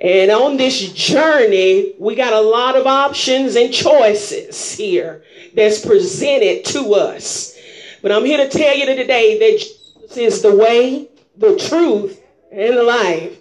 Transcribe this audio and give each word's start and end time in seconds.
And 0.00 0.30
on 0.30 0.56
this 0.56 0.92
journey, 0.92 1.94
we 1.98 2.14
got 2.14 2.32
a 2.32 2.40
lot 2.40 2.76
of 2.76 2.86
options 2.86 3.56
and 3.56 3.72
choices 3.72 4.72
here 4.72 5.24
that's 5.54 5.84
presented 5.84 6.64
to 6.66 6.94
us. 6.94 7.56
But 8.02 8.12
I'm 8.12 8.24
here 8.24 8.38
to 8.38 8.48
tell 8.48 8.76
you 8.76 8.86
today 8.86 9.38
that 9.38 9.58
Jesus 9.58 10.16
is 10.16 10.42
the 10.42 10.54
way, 10.54 11.08
the 11.36 11.56
truth, 11.56 12.22
and 12.52 12.76
the 12.76 12.82
life. 12.82 13.38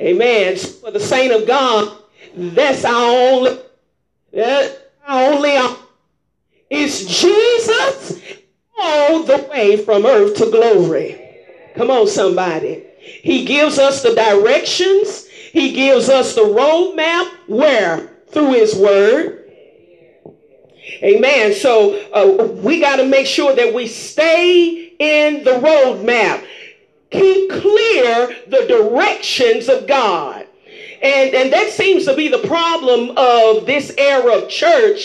Amen. 0.00 0.56
For 0.56 0.90
the 0.90 1.00
saint 1.00 1.32
of 1.34 1.46
God, 1.46 1.98
that's 2.34 2.84
our 2.84 2.94
only, 2.94 3.58
that's 4.32 4.76
our 5.06 5.32
only, 5.34 5.76
it's 6.70 7.04
Jesus 7.20 8.22
all 8.80 9.22
the 9.22 9.46
way 9.50 9.76
from 9.76 10.06
earth 10.06 10.36
to 10.38 10.50
glory. 10.50 11.20
Come 11.74 11.90
on, 11.90 12.06
somebody. 12.08 12.84
He 12.98 13.44
gives 13.44 13.78
us 13.78 14.02
the 14.02 14.14
directions. 14.14 15.28
He 15.52 15.72
gives 15.72 16.08
us 16.08 16.34
the 16.34 16.42
roadmap. 16.42 17.30
Where? 17.48 18.08
Through 18.28 18.52
His 18.52 18.74
Word. 18.76 19.50
Amen. 21.02 21.54
So 21.54 21.94
uh, 22.12 22.44
we 22.44 22.80
got 22.80 22.96
to 22.96 23.06
make 23.06 23.26
sure 23.26 23.54
that 23.54 23.72
we 23.72 23.86
stay 23.86 24.92
in 24.98 25.44
the 25.44 25.52
roadmap. 25.52 26.44
Keep 27.10 27.50
clear 27.50 28.36
the 28.48 28.66
directions 28.68 29.68
of 29.68 29.86
God. 29.86 30.46
And, 31.02 31.34
and 31.34 31.52
that 31.52 31.70
seems 31.70 32.04
to 32.04 32.14
be 32.14 32.28
the 32.28 32.46
problem 32.46 33.16
of 33.16 33.66
this 33.66 33.92
era 33.96 34.36
of 34.36 34.48
church 34.48 35.00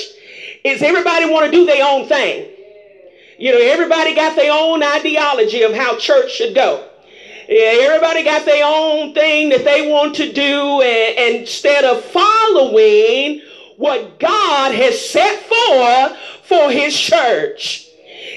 is 0.63 0.81
everybody 0.81 1.29
want 1.29 1.45
to 1.45 1.51
do 1.51 1.65
their 1.65 1.85
own 1.87 2.07
thing. 2.07 2.51
You 3.37 3.51
know, 3.51 3.59
everybody 3.59 4.15
got 4.15 4.35
their 4.35 4.51
own 4.51 4.83
ideology 4.83 5.61
of 5.63 5.73
how 5.73 5.97
church 5.97 6.31
should 6.31 6.55
go. 6.55 6.89
Everybody 7.47 8.23
got 8.23 8.45
their 8.45 8.65
own 8.65 9.13
thing 9.13 9.49
that 9.49 9.63
they 9.63 9.89
want 9.91 10.15
to 10.15 10.31
do, 10.31 10.81
and, 10.81 11.17
and 11.17 11.35
instead 11.41 11.83
of 11.83 12.03
following 12.05 13.41
what 13.77 14.19
God 14.19 14.73
has 14.73 15.09
set 15.09 15.39
forth 15.41 16.17
for 16.43 16.71
His 16.71 16.97
church. 16.97 17.87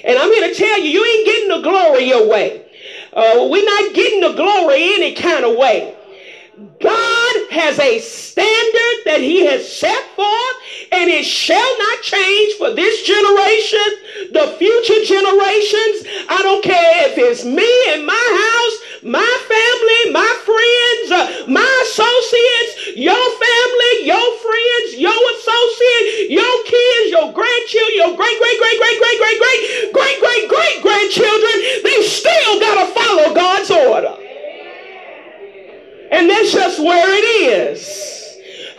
And 0.04 0.18
I'm 0.18 0.30
here 0.30 0.48
to 0.48 0.54
tell 0.54 0.80
you, 0.80 0.90
you 0.90 1.04
ain't 1.04 1.26
getting 1.26 1.48
the 1.48 1.62
glory 1.62 2.04
your 2.04 2.28
way. 2.28 2.64
Uh, 3.12 3.48
we're 3.50 3.64
not 3.64 3.94
getting 3.94 4.20
the 4.20 4.34
glory 4.34 4.94
any 4.94 5.14
kind 5.14 5.44
of 5.44 5.56
way. 5.56 5.94
God 6.80 7.50
has 7.50 7.78
a 7.78 7.98
standard 8.00 8.96
that 9.04 9.20
he 9.20 9.46
has 9.46 9.62
set 9.70 10.04
forth 10.16 10.56
and 10.90 11.10
it 11.10 11.24
shall 11.24 11.78
not 11.78 12.02
change 12.02 12.54
for 12.58 12.74
this 12.74 13.02
generation, 13.02 14.32
the 14.32 14.56
future 14.58 15.04
generations. 15.06 16.26
I 16.28 16.40
don't 16.42 16.64
care 16.64 17.10
if 17.10 17.18
it's 17.18 17.44
me 17.44 17.68
and 17.94 18.06
my 18.06 18.12
house, 18.14 18.87
my 19.02 19.32
family, 19.46 20.12
my 20.12 20.32
friends, 20.42 21.06
uh, 21.12 21.44
my 21.46 21.70
associates, 21.86 22.98
your 22.98 23.14
family, 23.14 23.92
your 24.02 24.28
friends, 24.42 24.98
your 24.98 25.20
associates, 25.38 26.34
your 26.34 26.56
kids, 26.66 27.10
your 27.14 27.30
grandchildren, 27.30 27.94
your 27.94 28.12
great, 28.16 28.38
great, 28.38 28.58
great, 28.58 28.78
great, 28.78 28.98
great, 28.98 29.18
great, 29.18 29.38
great, 29.38 29.92
great, 29.92 30.18
great, 30.20 30.48
great 30.50 30.82
grandchildren, 30.82 31.56
they 31.84 32.02
still 32.02 32.60
got 32.60 32.76
to 32.82 32.86
follow 32.94 33.34
God's 33.34 33.70
order. 33.70 34.16
And 36.10 36.28
that's 36.28 36.52
just 36.52 36.78
where 36.80 37.06
it 37.06 37.26
is. 37.54 38.08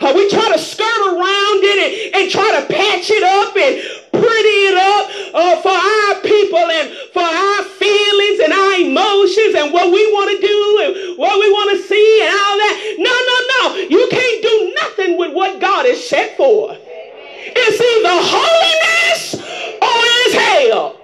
Uh, 0.00 0.12
we 0.14 0.28
try 0.30 0.52
to 0.52 0.58
skirt 0.58 1.00
around 1.06 1.60
it 1.62 2.14
and, 2.14 2.22
and, 2.22 2.30
try 2.30 2.58
to 2.58 2.66
patch 2.72 3.10
it 3.10 3.22
up 3.22 3.54
and 3.54 3.76
pretty 4.10 4.56
it 4.68 4.76
up 4.76 5.04
uh, 5.34 5.60
for 5.60 5.76
our 5.76 6.20
people 6.22 6.58
and 6.58 6.88
for 7.12 7.20
our 7.20 7.59
emotions 8.86 9.54
and 9.54 9.72
what 9.72 9.92
we 9.92 10.02
want 10.12 10.30
to 10.30 10.38
do 10.46 10.58
and 10.84 11.18
what 11.18 11.38
we 11.38 11.48
want 11.50 11.70
to 11.76 11.82
see 11.82 12.22
and 12.22 12.32
all 12.32 12.56
that. 12.58 12.74
No, 12.98 13.12
no, 13.12 13.36
no. 13.52 13.62
You 13.88 14.08
can't 14.10 14.42
do 14.42 14.74
nothing 14.82 15.18
with 15.18 15.34
what 15.34 15.60
God 15.60 15.86
has 15.86 16.02
set 16.02 16.36
forth. 16.36 16.78
It's 16.80 17.80
either 17.80 18.16
holiness 18.20 19.34
or 19.80 19.98
it's 20.24 20.34
hell. 20.36 20.96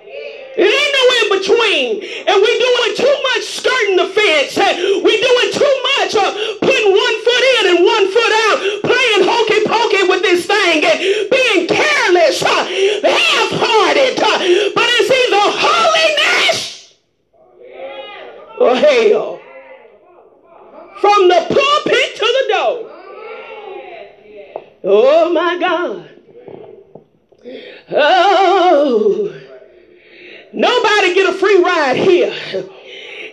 It 0.56 0.64
ain't 0.64 0.92
no 0.96 1.04
in 1.20 1.28
between. 1.36 1.90
And 2.24 2.36
we're 2.40 2.60
doing 2.60 2.92
too 2.96 3.16
much 3.34 3.44
skirting 3.44 3.96
the 3.96 4.08
fence. 4.08 4.56
We're 4.56 5.20
doing 5.20 5.50
too 5.52 5.76
much 6.00 6.16
of 6.16 6.32
putting 6.64 6.90
one 6.96 7.16
foot 7.20 7.44
in 7.60 7.76
and 7.76 7.84
one 7.84 8.06
foot 8.08 8.32
out, 8.48 8.56
playing 8.88 9.22
hokey 9.28 9.60
pokey 9.68 10.08
with 10.08 10.22
this 10.22 10.46
thing 10.46 10.80
and 10.80 10.96
being 11.28 11.68
careless, 11.68 12.40
uh, 12.40 12.64
half-hearted. 13.04 14.16
Uh, 14.16 14.38
but 14.72 14.88
it's 14.96 15.10
either 15.12 15.44
holiness 15.60 16.96
From 21.00 21.28
the 21.28 21.46
pulpit 21.48 22.16
to 22.16 22.24
the 22.24 22.54
door. 22.54 22.92
Oh 24.84 25.32
my 25.32 25.58
God. 25.58 26.10
Oh. 27.90 29.40
Nobody 30.52 31.14
get 31.14 31.28
a 31.28 31.36
free 31.36 31.62
ride 31.62 31.96
here. 31.96 32.32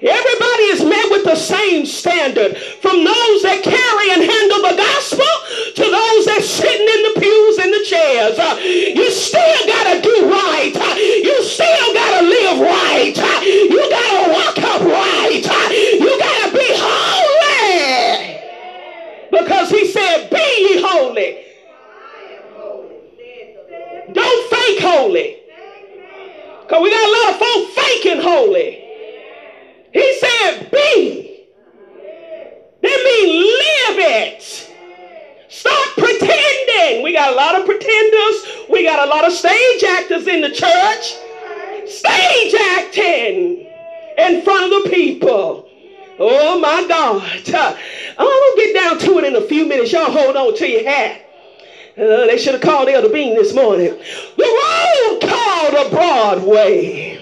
Everybody 0.03 0.63
is 0.75 0.83
met 0.83 1.09
with 1.11 1.23
the 1.23 1.35
same 1.35 1.85
standard. 1.85 2.57
From 2.57 3.05
those 3.05 3.39
that 3.47 3.63
carry 3.63 4.11
and 4.11 4.19
handle 4.19 4.61
the 4.67 4.75
gospel 4.75 5.31
to 5.79 5.85
those 5.87 6.25
that 6.27 6.43
sitting 6.43 6.83
in 6.83 7.01
the 7.07 7.21
pews 7.23 7.57
and 7.63 7.71
the 7.71 7.83
chairs. 7.87 8.35
Uh, 8.37 8.59
you 8.59 9.09
still 9.09 9.63
got 9.63 9.95
to 9.95 10.01
do 10.03 10.27
right. 10.27 10.75
Uh, 10.75 10.95
you 10.99 11.41
still 11.43 11.93
got 11.95 12.19
to 12.19 12.27
live 12.27 12.59
right. 12.59 13.15
Uh, 13.15 13.41
you 13.47 13.79
got 13.89 14.11
to 14.11 14.31
walk 14.35 14.52
upright. 14.75 15.43
You 15.43 16.19
got 16.19 16.49
to 16.49 16.57
be 16.57 16.67
holy. 16.73 18.39
Because 19.31 19.69
he 19.69 19.87
said, 19.87 20.29
be 20.29 20.37
ye 20.37 20.81
holy. 20.81 21.39
Don't 24.13 24.49
fake 24.49 24.79
holy. 24.79 25.37
Because 26.61 26.81
we 26.81 26.91
got 26.91 27.09
a 27.09 27.11
lot 27.11 27.33
of 27.33 27.39
folk 27.39 27.69
faking 27.71 28.21
holy. 28.21 28.79
He 29.93 30.19
said, 30.19 30.71
be. 30.71 31.47
That 32.81 33.01
means 33.05 33.31
live 33.31 33.99
it. 33.99 34.41
Stop 35.49 35.97
pretending. 35.97 37.03
We 37.03 37.13
got 37.13 37.31
a 37.33 37.35
lot 37.35 37.59
of 37.59 37.65
pretenders. 37.65 38.67
We 38.69 38.83
got 38.83 39.07
a 39.07 39.09
lot 39.09 39.25
of 39.25 39.33
stage 39.33 39.83
actors 39.83 40.27
in 40.27 40.41
the 40.41 40.51
church. 40.51 41.15
Stage 41.87 42.53
acting 42.55 43.72
in 44.17 44.41
front 44.43 44.71
of 44.71 44.83
the 44.83 44.89
people. 44.89 45.69
Oh 46.19 46.59
my 46.59 46.85
God. 46.87 47.23
I'm 47.23 48.25
going 48.25 48.51
to 48.51 48.53
get 48.57 48.73
down 48.73 48.99
to 48.99 49.17
it 49.19 49.23
in 49.25 49.35
a 49.35 49.47
few 49.47 49.65
minutes. 49.65 49.91
Y'all 49.91 50.11
hold 50.11 50.35
on 50.35 50.55
to 50.57 50.69
your 50.69 50.83
hat. 50.83 51.21
Uh, 51.97 52.25
they 52.25 52.37
should 52.37 52.53
have 52.53 52.61
called 52.61 52.89
Elder 52.89 53.09
Bean 53.09 53.35
this 53.35 53.53
morning. 53.53 53.89
The 53.89 54.43
road 54.43 55.19
called 55.21 55.87
a 55.87 55.89
Broadway. 55.89 57.19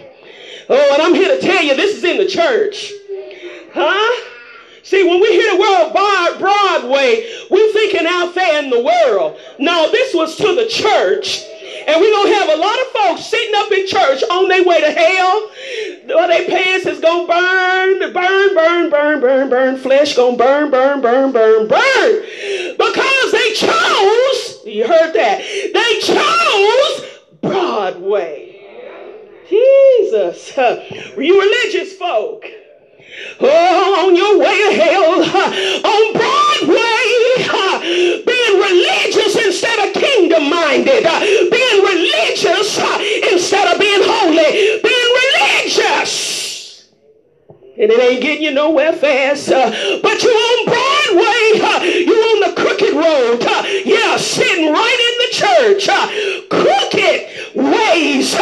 Oh, 0.70 0.94
and 0.94 1.02
I'm 1.02 1.14
here 1.14 1.36
to 1.36 1.42
tell 1.42 1.64
you, 1.64 1.76
this 1.76 1.98
is 1.98 2.04
in 2.04 2.18
the 2.18 2.28
church. 2.28 2.94
Huh? 3.74 4.28
See, 4.84 5.04
when 5.04 5.20
we 5.22 5.28
hear 5.28 5.56
the 5.56 5.60
word 5.60 5.92
Broadway, 6.40 7.30
we're 7.50 7.72
thinking 7.74 8.08
out 8.08 8.34
there 8.34 8.64
in 8.64 8.70
the 8.70 8.82
world. 8.82 9.38
No, 9.60 9.92
this 9.92 10.14
was 10.14 10.36
to 10.38 10.56
the 10.56 10.68
church. 10.68 11.44
And 11.88 12.00
we're 12.00 12.12
going 12.12 12.32
to 12.32 12.40
have 12.40 12.50
a 12.50 12.62
lot 12.62 12.80
of 12.80 12.88
folks 12.88 13.26
sitting 13.26 13.56
up 13.56 13.72
in 13.72 13.88
church 13.88 14.24
on 14.30 14.48
their 14.48 14.64
way 14.64 14.82
to 14.82 14.92
hell. 14.92 15.50
Or 16.16 16.28
their 16.28 16.48
pants 16.48 16.86
is 16.86 17.00
going 17.00 17.28
to 17.28 17.34
burn, 17.34 18.14
burn, 18.14 18.56
burn, 18.56 18.90
burn, 18.90 19.22
burn, 19.22 19.50
burn. 19.50 19.78
Flesh 19.78 20.16
going 20.16 20.38
to 20.38 20.44
burn, 20.44 20.72
burn, 20.72 21.02
burn, 21.02 21.32
burn, 21.32 21.68
burn. 21.68 22.22
Because 22.78 23.32
they 23.32 23.54
chose, 23.54 24.60
you 24.66 24.88
heard 24.88 25.14
that, 25.14 25.42
they 25.74 26.00
chose 26.02 27.20
Broadway. 27.42 28.52
Jesus. 29.50 30.58
You 31.18 31.40
religious 31.40 31.94
folk. 31.94 32.46
Oh, 33.40 34.08
on 34.08 34.16
your 34.16 34.40
way 34.40 34.58
to 34.58 34.72
hell, 34.82 35.22
on 35.94 36.14
Broadway, 36.14 37.04
being 38.26 38.56
religious 38.60 39.21
instead 39.62 39.88
of 39.88 39.94
kingdom 39.94 40.50
minded, 40.50 41.06
uh, 41.06 41.20
being 41.20 41.84
religious 41.84 42.80
uh, 42.80 42.98
instead 43.32 43.72
of 43.72 43.80
being 43.80 44.02
holy, 44.02 44.82
being 44.82 45.14
religious. 45.22 46.90
And 47.78 47.92
it 47.92 48.00
ain't 48.00 48.22
getting 48.24 48.44
you 48.44 48.52
nowhere 48.52 48.92
fast, 48.92 49.50
uh, 49.50 49.70
but 50.02 50.24
you 50.24 50.32
on 50.32 50.66
Broadway, 50.66 52.02
you 52.06 52.16
on 52.16 52.50
the 52.50 52.60
crooked 52.60 52.94
road, 52.94 53.44
yeah, 53.86 54.18
sitting 54.18 54.74
right 54.74 55.00
in 55.10 55.16
the 55.22 55.32
church, 55.32 55.88
crooked 56.50 57.56
ways, 57.56 58.34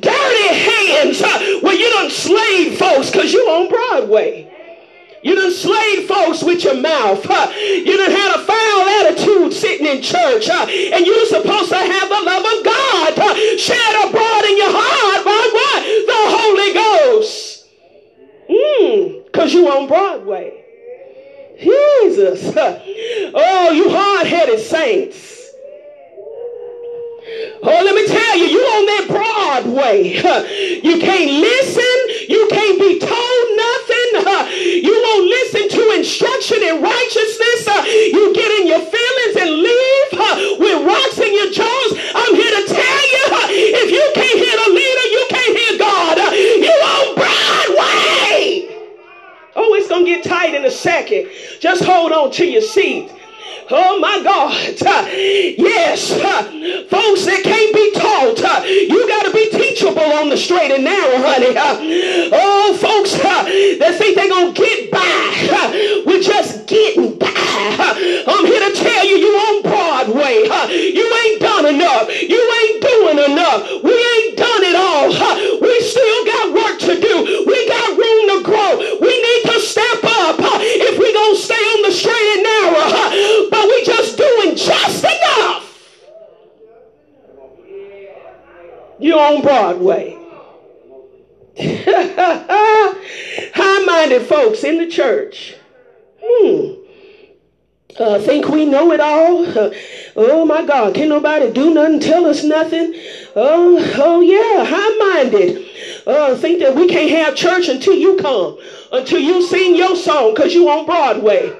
dirty 0.00 0.48
hands, 0.48 1.22
well, 1.62 1.76
you 1.76 1.88
done 1.90 2.10
slave 2.10 2.76
folks 2.78 3.12
because 3.12 3.32
you 3.32 3.48
on 3.48 3.68
Broadway. 3.68 4.57
You 5.28 5.34
done 5.34 5.52
slayed 5.52 6.08
folks 6.08 6.42
with 6.42 6.64
your 6.64 6.80
mouth. 6.80 7.22
Huh? 7.22 7.52
You 7.54 7.98
done 7.98 8.10
had 8.10 8.40
a 8.40 8.44
foul 8.44 8.88
attitude 9.04 9.52
sitting 9.52 9.86
in 9.86 10.00
church. 10.00 10.48
And 10.48 11.04
you're 11.04 11.26
supposed 11.26 11.68
to 11.68 11.76
have 11.76 12.08
the 12.08 12.22
love 12.24 12.46
of 12.46 12.64
God 12.64 13.12
huh? 13.14 13.34
shed 13.58 14.08
abroad 14.08 14.44
in 14.46 14.56
your 14.56 14.72
heart 14.72 15.24
by 15.26 15.50
what? 15.52 15.82
The 16.08 16.20
Holy 16.32 16.72
Ghost. 16.72 17.66
Mmm, 18.48 19.26
because 19.26 19.52
you 19.52 19.68
on 19.68 19.86
Broadway. 19.86 20.64
Jesus. 21.60 22.54
Oh, 22.56 23.70
you 23.70 23.90
hard-headed 23.90 24.60
saints. 24.60 25.50
Oh, 27.62 27.82
let 27.84 27.94
me 27.94 28.06
tell 28.06 28.38
you, 28.38 28.46
you 28.46 28.60
on 28.60 28.86
that 28.86 29.06
Broadway. 29.08 30.14
You 30.82 30.98
can't 30.98 31.30
listen. 31.32 32.28
You 32.30 32.48
can't 32.50 32.78
be 32.78 32.98
told 32.98 33.56
nothing. 33.56 33.87
You 34.58 34.92
won't 34.92 35.26
listen 35.26 35.68
to 35.68 35.92
instruction 35.96 36.62
in 36.62 36.82
righteousness. 36.82 37.68
Uh, 37.68 37.84
you 37.86 38.32
get 38.34 38.50
in 38.60 38.66
your 38.66 38.80
feelings 38.80 39.36
and 39.36 39.50
leave 39.50 40.12
uh, 40.14 40.56
with 40.58 40.86
rocks 40.86 41.18
in 41.18 41.32
your 41.34 41.50
jaws. 41.52 41.92
I'm 42.14 42.34
here 42.34 42.50
to 42.50 42.64
tell 42.66 43.02
you, 43.12 43.24
uh, 43.32 43.46
if 43.50 43.90
you 43.90 44.04
can't 44.14 44.38
hear 44.38 44.56
the 44.64 44.70
leader, 44.72 45.06
you 45.12 45.26
can't 45.28 45.58
hear 45.58 45.78
God. 45.78 46.18
You 46.34 46.70
on 46.70 47.14
Broadway. 47.16 48.76
Oh, 49.56 49.74
it's 49.74 49.88
going 49.88 50.04
to 50.04 50.10
get 50.10 50.24
tight 50.24 50.54
in 50.54 50.64
a 50.64 50.70
second. 50.70 51.28
Just 51.60 51.84
hold 51.84 52.12
on 52.12 52.30
to 52.32 52.46
your 52.46 52.62
seat. 52.62 53.10
Oh 53.70 53.98
my 54.00 54.22
God. 54.22 54.54
Yes. 55.58 56.08
Folks 56.88 57.26
that 57.26 57.40
can't 57.44 57.74
be 57.74 57.92
taught. 57.92 58.64
You 58.64 59.08
got 59.08 59.24
to 59.26 59.32
be 59.32 59.50
teachable 59.50 60.00
on 60.00 60.28
the 60.30 60.36
straight 60.36 60.70
and 60.72 60.84
narrow, 60.84 61.18
honey. 61.18 61.54
Oh, 62.32 62.76
that 63.22 63.94
think 63.98 64.16
they're 64.16 64.28
going 64.28 64.54
to 64.54 64.60
get 64.60 64.90
by 64.90 66.04
with 66.06 66.24
just 66.24 66.66
getting 66.66 67.18
by. 67.18 67.26
I'm 67.28 68.44
here 68.46 68.64
to 68.70 68.74
tell 68.74 69.04
you, 69.06 69.16
you 69.16 69.32
on 69.34 69.62
Broadway. 69.62 70.46
You 70.70 71.04
ain't 71.04 71.40
done 71.40 71.66
enough. 71.66 72.08
You 72.08 72.40
ain't 72.40 72.82
doing 72.82 73.18
enough. 73.30 73.82
We 73.82 73.94
ain't 73.94 74.36
done 74.38 74.62
it 74.64 74.76
all. 74.76 75.08
We 75.60 75.72
still 75.82 76.24
got 76.26 76.54
work 76.54 76.78
to 76.80 76.94
do. 77.00 77.44
We 77.46 77.58
got 77.68 77.88
room 77.98 78.22
to 78.34 78.38
grow. 78.44 78.78
We 79.00 79.12
need 79.12 79.42
to 79.52 79.60
step 79.60 80.04
up 80.04 80.36
if 80.40 80.98
we 80.98 81.12
going 81.12 81.36
to 81.36 81.42
stay 81.42 81.54
on 81.54 81.82
the 81.82 81.92
straight 81.92 82.28
and 82.36 82.42
narrow 82.42 83.48
but 83.50 83.64
we 83.66 83.84
just 83.84 84.16
doing 84.16 84.56
just 84.56 85.04
enough. 85.04 85.64
You're 89.00 89.20
on 89.20 89.42
Broadway. 89.42 90.07
Folks 94.28 94.64
in 94.64 94.78
the 94.78 94.86
church. 94.86 95.54
Hmm. 96.22 96.78
Uh, 97.98 98.20
think 98.20 98.48
we 98.48 98.64
know 98.64 98.92
it 98.92 99.00
all. 99.00 99.44
Uh, 99.46 99.72
oh 100.16 100.44
my 100.44 100.64
God, 100.64 100.94
can 100.94 101.08
nobody 101.08 101.50
do 101.50 101.74
nothing, 101.74 101.98
tell 102.00 102.26
us 102.26 102.44
nothing? 102.44 102.94
Oh, 103.34 103.94
oh 103.96 104.20
yeah, 104.20 104.64
high-minded. 104.64 105.66
Uh, 106.06 106.36
think 106.36 106.60
that 106.60 106.74
we 106.74 106.88
can't 106.88 107.10
have 107.10 107.34
church 107.34 107.68
until 107.68 107.94
you 107.94 108.16
come, 108.16 108.58
until 108.92 109.18
you 109.18 109.42
sing 109.42 109.74
your 109.74 109.96
song, 109.96 110.34
because 110.34 110.54
you 110.54 110.68
on 110.68 110.86
Broadway. 110.86 111.52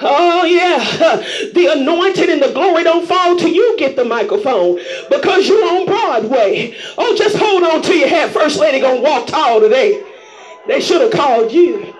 Oh, 0.00 0.44
yeah. 0.44 1.22
The 1.52 1.66
anointing 1.66 2.30
and 2.30 2.42
the 2.42 2.52
glory 2.52 2.82
don't 2.82 3.06
fall 3.06 3.36
till 3.36 3.52
you 3.52 3.76
get 3.78 3.94
the 3.94 4.04
microphone 4.04 4.78
because 5.10 5.46
you're 5.46 5.64
on 5.64 5.86
Broadway. 5.86 6.74
Oh, 6.96 7.14
just 7.16 7.36
hold 7.36 7.62
on 7.62 7.82
to 7.82 7.94
your 7.94 8.08
head. 8.08 8.32
First 8.32 8.58
lady 8.58 8.80
gonna 8.80 9.02
walk 9.02 9.26
tall 9.26 9.60
today. 9.60 10.02
They 10.66 10.80
should 10.80 11.02
have 11.02 11.12
called 11.12 11.52
you. 11.52 11.94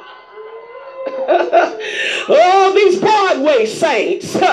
oh, 2.29 2.73
these 2.75 2.99
Broadway 3.01 3.67
saints. 3.67 4.37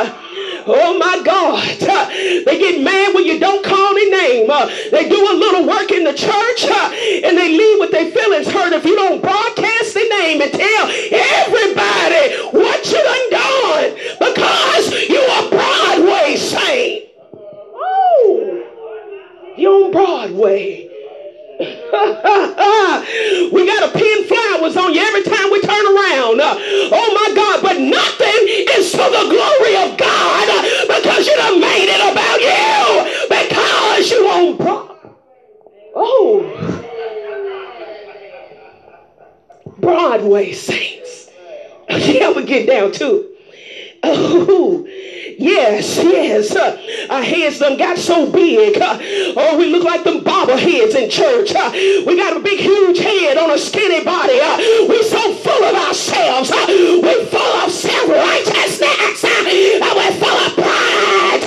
Oh 0.71 0.97
my 0.99 1.21
God. 1.23 1.65
They 2.45 2.59
get 2.59 2.81
mad 2.81 3.13
when 3.13 3.25
you 3.25 3.39
don't 3.39 3.63
call 3.63 3.93
their 3.93 4.09
name. 4.09 4.49
Uh, 4.49 4.65
they 4.91 5.07
do 5.09 5.17
a 5.17 5.35
little 5.35 5.67
work 5.67 5.91
in 5.91 6.03
the 6.03 6.13
church 6.13 6.65
uh, 6.65 6.91
and 7.25 7.37
they 7.37 7.49
leave 7.49 7.79
with 7.79 7.91
their 7.91 8.11
feelings 8.11 8.47
hurt 8.47 8.73
if 8.73 8.85
you 8.85 8.95
don't 8.95 9.21
broadcast 9.21 9.93
their 9.93 10.09
name 10.09 10.41
and 10.41 10.51
tell 10.51 10.85
everybody 10.89 12.35
what 12.51 12.85
you 12.85 13.03
done 13.03 13.29
done 13.31 13.95
because 14.19 15.09
you 15.09 15.19
are 15.19 15.49
Broadway 15.49 16.35
saint. 16.35 17.09
Oh, 17.33 18.63
you 19.57 19.69
on 19.69 19.91
Broadway. 19.91 20.88
we 23.51 23.65
got 23.65 23.91
to 23.91 23.97
pin 23.97 24.23
flowers 24.25 24.77
on 24.77 24.93
you 24.93 25.01
every 25.01 25.23
time 25.23 25.49
we 25.51 25.59
turn 25.61 25.85
around. 25.85 26.39
Oh 26.39 27.09
my 27.15 27.33
God, 27.35 27.63
but 27.63 27.79
nothing 27.79 28.45
is 28.77 28.91
for 28.91 29.09
the 29.09 29.25
glory 29.25 29.75
of 29.77 29.97
God 29.97 30.47
because 30.87 31.25
you 31.25 31.35
done 31.35 31.59
made 31.59 31.89
it 31.89 32.01
about 32.11 32.41
you 32.41 33.25
because 33.27 34.11
you 34.11 34.27
on 34.27 34.57
Broadway. 34.57 34.95
Oh, 35.95 36.45
Broadway 39.79 40.51
saints. 40.53 41.31
yeah, 41.89 42.31
we 42.31 42.45
get 42.45 42.67
down 42.67 42.91
too. 42.91 43.35
Oh, 44.03 44.87
Yes, 45.39 45.95
yes. 45.95 46.53
Our 47.09 47.23
heads 47.23 47.59
done 47.59 47.77
got 47.77 47.97
so 47.97 48.29
big. 48.29 48.77
Oh, 48.81 49.57
we 49.57 49.71
look 49.71 49.85
like 49.85 50.03
them 50.03 50.19
bobbleheads 50.19 50.95
in 50.95 51.09
church. 51.09 51.53
We 52.05 52.17
got 52.17 52.35
a 52.35 52.41
big, 52.41 52.59
huge 52.59 52.99
head 52.99 53.37
on 53.37 53.49
a 53.51 53.57
skinny 53.57 54.03
body. 54.03 54.35
We 54.89 55.01
so 55.03 55.33
full 55.33 55.63
of 55.63 55.75
ourselves. 55.75 56.51
We 56.51 57.25
full 57.31 57.55
of 57.63 57.71
self-righteousness. 57.71 59.23
Uh, 59.23 59.93
we're 59.95 60.11
full 60.19 60.39
of 60.43 60.53
pride. 60.55 61.43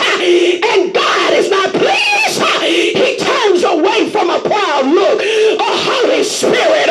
And 0.73 0.95
God 0.95 1.33
is 1.35 1.51
not 1.51 1.73
pleased. 1.75 2.41
He 2.65 3.17
turns 3.19 3.63
away 3.65 4.09
from 4.09 4.31
a 4.31 4.41
proud 4.41 4.87
look. 4.87 5.21
A 5.21 5.61
Holy 5.61 6.25
Spirit. 6.25 6.89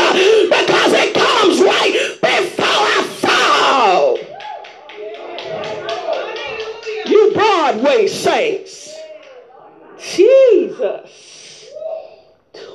Broadway 7.61 8.07
saints. 8.07 8.89
Jesus. 9.99 11.69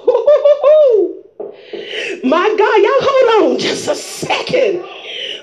My 2.23 2.55
God, 2.57 2.83
y'all 2.83 3.03
hold 3.03 3.53
on 3.53 3.59
just 3.59 3.89
a 3.89 3.97
second. 3.97 4.85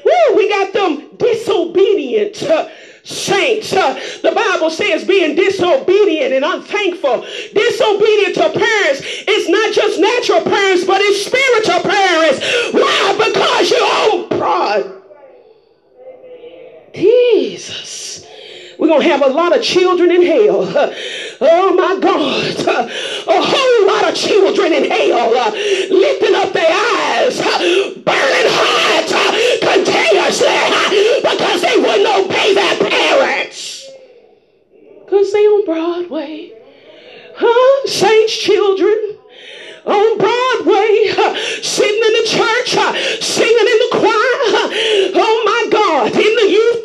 Woo, 0.05 0.35
we 0.37 0.47
got 0.47 0.71
them 0.71 1.09
disobedient 1.17 2.41
uh, 2.43 2.69
saints. 3.03 3.73
Uh, 3.73 3.99
the 4.21 4.31
Bible 4.31 4.69
says 4.69 5.03
being 5.03 5.35
disobedient 5.35 6.33
and 6.33 6.45
unthankful. 6.45 7.25
Disobedient 7.53 8.35
to 8.35 8.49
parents 8.49 9.01
is 9.27 9.49
not 9.49 9.73
just 9.73 9.99
natural 9.99 10.43
parents, 10.43 10.85
but 10.85 11.01
it's 11.01 11.25
spiritual 11.25 11.81
parents. 11.81 12.39
Why? 12.73 13.13
Because 13.17 13.71
you're 13.71 13.83
on 13.83 14.29
pride. 14.39 14.89
Jesus. 16.95 18.25
We're 18.83 18.89
going 18.89 19.03
to 19.03 19.07
have 19.07 19.21
a 19.21 19.29
lot 19.29 19.55
of 19.55 19.63
children 19.63 20.11
in 20.11 20.23
hell. 20.23 20.67
Oh 21.39 21.73
my 21.73 21.97
God. 22.01 22.53
A 22.59 23.41
whole 23.41 23.87
lot 23.87 24.09
of 24.09 24.13
children 24.13 24.73
in 24.73 24.91
hell 24.91 25.31
lifting 25.89 26.35
up 26.35 26.51
their 26.51 26.67
eyes, 26.67 27.39
burning 27.39 28.49
hot 28.51 29.07
continuously 29.63 31.21
because 31.23 31.61
they 31.61 31.77
wouldn't 31.77 32.27
obey 32.27 32.53
their 32.53 32.89
parents. 32.89 33.87
Because 35.05 35.31
they 35.31 35.39
on 35.39 35.63
Broadway. 35.63 36.51
Huh? 37.37 37.87
Saints' 37.87 38.35
children 38.35 39.17
on 39.85 40.17
Broadway, 40.17 41.07
sitting 41.61 42.03
in 42.03 42.13
the 42.19 42.27
church, 42.27 42.75
singing 43.23 43.59
in 43.59 43.79
the 43.79 43.89
choir. 43.91 44.11
Oh 45.15 45.43
my 45.45 45.69
God, 45.71 46.07
in 46.07 46.35
the 46.35 46.49
youth 46.51 46.83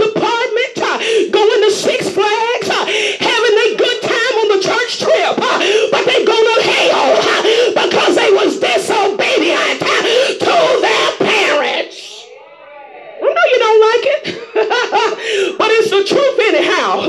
anyhow. 16.58 17.00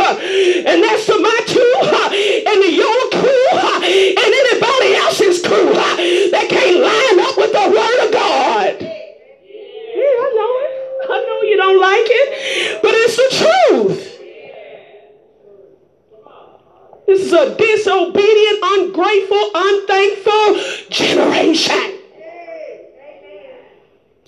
And 0.65 0.83
that's 0.83 1.05
to 1.05 1.17
my 1.19 1.39
two 1.47 1.73
and 2.47 2.61
the 2.63 2.71
your 2.71 3.09
crew 3.11 3.49
and 3.53 4.33
anybody 4.33 4.95
else's 4.95 5.41
crew 5.41 5.73
that 5.73 6.47
can't 6.49 6.79
line 6.79 7.19
up 7.25 7.37
with 7.37 7.51
the 7.51 7.69
word 7.69 8.05
of 8.05 8.11
God. 8.13 8.81
Yeah, 8.81 10.25
I 10.25 10.29
know 10.35 10.53
it. 10.61 10.73
I 11.09 11.25
know 11.25 11.41
you 11.41 11.57
don't 11.57 11.81
like 11.81 12.07
it, 12.07 12.81
but 12.81 12.91
it's 12.93 13.15
the 13.17 13.29
truth. 13.39 14.05
This 17.07 17.21
is 17.21 17.33
a 17.33 17.55
disobedient, 17.55 18.59
ungrateful, 18.61 19.51
unthankful 19.55 20.59
generation. 20.91 21.95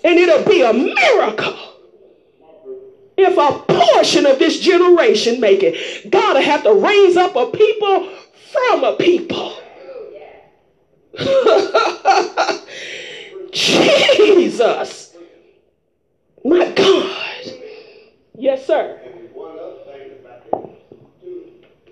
And 0.03 0.17
it'll 0.17 0.43
be 0.45 0.63
a 0.63 0.73
miracle 0.73 1.70
if 3.21 3.37
a 3.37 3.59
portion 3.73 4.25
of 4.25 4.39
this 4.39 4.59
generation 4.59 5.39
make 5.39 5.63
it. 5.63 6.09
God 6.11 6.35
will 6.35 6.43
have 6.43 6.63
to 6.63 6.73
raise 6.73 7.15
up 7.17 7.35
a 7.35 7.45
people 7.47 8.09
from 8.51 8.83
a 8.83 8.95
people. 8.97 9.53
Jesus. 13.51 15.15
My 16.43 16.71
God. 16.71 17.51
Yes, 18.37 18.65
sir. 18.65 18.99
One 19.33 19.57
other 19.59 19.83
thing 19.85 20.11
about 20.19 20.49
that 20.51 21.21
too 21.21 21.43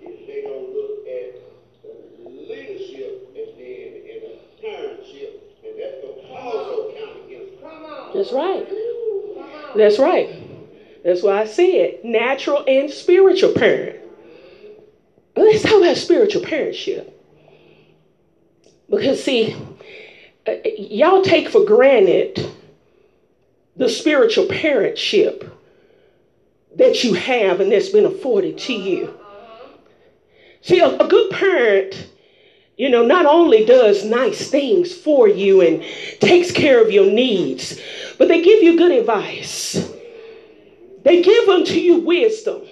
is 0.02 0.26
they 0.26 0.42
gonna 0.42 0.56
look 0.56 1.06
at 1.06 1.36
leadership 2.24 3.28
as 3.38 3.48
being 3.56 4.06
in 4.06 4.22
a 4.24 4.60
parentship, 4.60 5.32
and 5.64 5.78
that's 5.78 5.96
gonna 6.02 6.34
also 6.34 6.92
count 6.96 7.24
against. 7.26 7.60
Come 7.60 7.84
on. 7.84 8.16
That's 8.16 8.32
right. 8.32 8.66
That's 9.76 9.98
right. 9.98 10.49
That's 11.04 11.22
why 11.22 11.40
I 11.40 11.46
said 11.46 12.04
natural 12.04 12.64
and 12.66 12.90
spiritual 12.90 13.52
parent. 13.52 13.96
Let's 15.36 15.62
talk 15.62 15.80
about 15.80 15.96
spiritual 15.96 16.42
parentship. 16.42 17.10
Because, 18.88 19.22
see, 19.22 19.56
uh, 20.46 20.52
y'all 20.76 21.22
take 21.22 21.48
for 21.48 21.64
granted 21.64 22.50
the 23.76 23.88
spiritual 23.88 24.46
parentship 24.46 25.50
that 26.76 27.02
you 27.02 27.14
have 27.14 27.60
and 27.60 27.72
that's 27.72 27.88
been 27.88 28.04
afforded 28.04 28.58
to 28.58 28.72
you. 28.72 29.14
See, 30.62 30.80
a, 30.80 30.88
a 30.98 31.08
good 31.08 31.30
parent, 31.30 32.10
you 32.76 32.90
know, 32.90 33.06
not 33.06 33.24
only 33.24 33.64
does 33.64 34.04
nice 34.04 34.50
things 34.50 34.92
for 34.92 35.28
you 35.28 35.62
and 35.62 35.82
takes 36.20 36.50
care 36.50 36.82
of 36.82 36.90
your 36.90 37.10
needs, 37.10 37.80
but 38.18 38.28
they 38.28 38.42
give 38.42 38.62
you 38.62 38.76
good 38.76 38.92
advice. 38.92 39.90
They 41.02 41.22
give 41.22 41.48
unto 41.48 41.74
you 41.74 42.00
wisdom. 42.00 42.62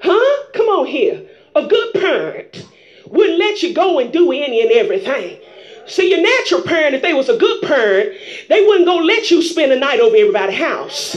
Huh? 0.00 0.44
Come 0.54 0.66
on 0.66 0.86
here. 0.86 1.22
A 1.54 1.66
good 1.66 1.92
parent 1.94 2.66
wouldn't 3.06 3.38
let 3.38 3.62
you 3.62 3.74
go 3.74 3.98
and 3.98 4.12
do 4.12 4.32
any 4.32 4.62
and 4.62 4.72
everything. 4.72 5.38
See, 5.86 6.10
your 6.10 6.22
natural 6.22 6.62
parent, 6.62 6.94
if 6.94 7.02
they 7.02 7.12
was 7.12 7.28
a 7.28 7.36
good 7.36 7.62
parent, 7.62 8.16
they 8.48 8.64
wouldn't 8.64 8.86
go 8.86 8.96
let 8.96 9.30
you 9.30 9.42
spend 9.42 9.72
the 9.72 9.76
night 9.76 10.00
over 10.00 10.16
everybody's 10.16 10.58
house. 10.58 11.16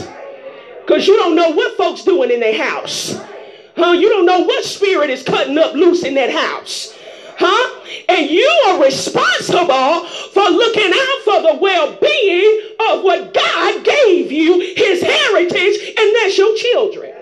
Because 0.84 1.06
you 1.06 1.16
don't 1.16 1.36
know 1.36 1.50
what 1.50 1.76
folks 1.76 2.04
doing 2.04 2.30
in 2.30 2.40
their 2.40 2.56
house. 2.62 3.18
Huh? 3.76 3.92
You 3.92 4.08
don't 4.08 4.26
know 4.26 4.40
what 4.40 4.64
spirit 4.64 5.10
is 5.10 5.22
cutting 5.22 5.58
up 5.58 5.74
loose 5.74 6.04
in 6.04 6.14
that 6.14 6.30
house. 6.30 6.95
Huh? 7.38 7.80
And 8.08 8.30
you 8.30 8.48
are 8.66 8.82
responsible 8.82 10.06
for 10.32 10.42
looking 10.42 10.92
out 10.92 11.20
for 11.24 11.42
the 11.42 11.58
well-being 11.60 12.76
of 12.90 13.02
what 13.02 13.34
God 13.34 13.84
gave 13.84 14.32
you, 14.32 14.60
his 14.74 15.02
heritage, 15.02 15.94
and 15.98 16.16
that's 16.16 16.38
your 16.38 16.54
children. 16.56 17.12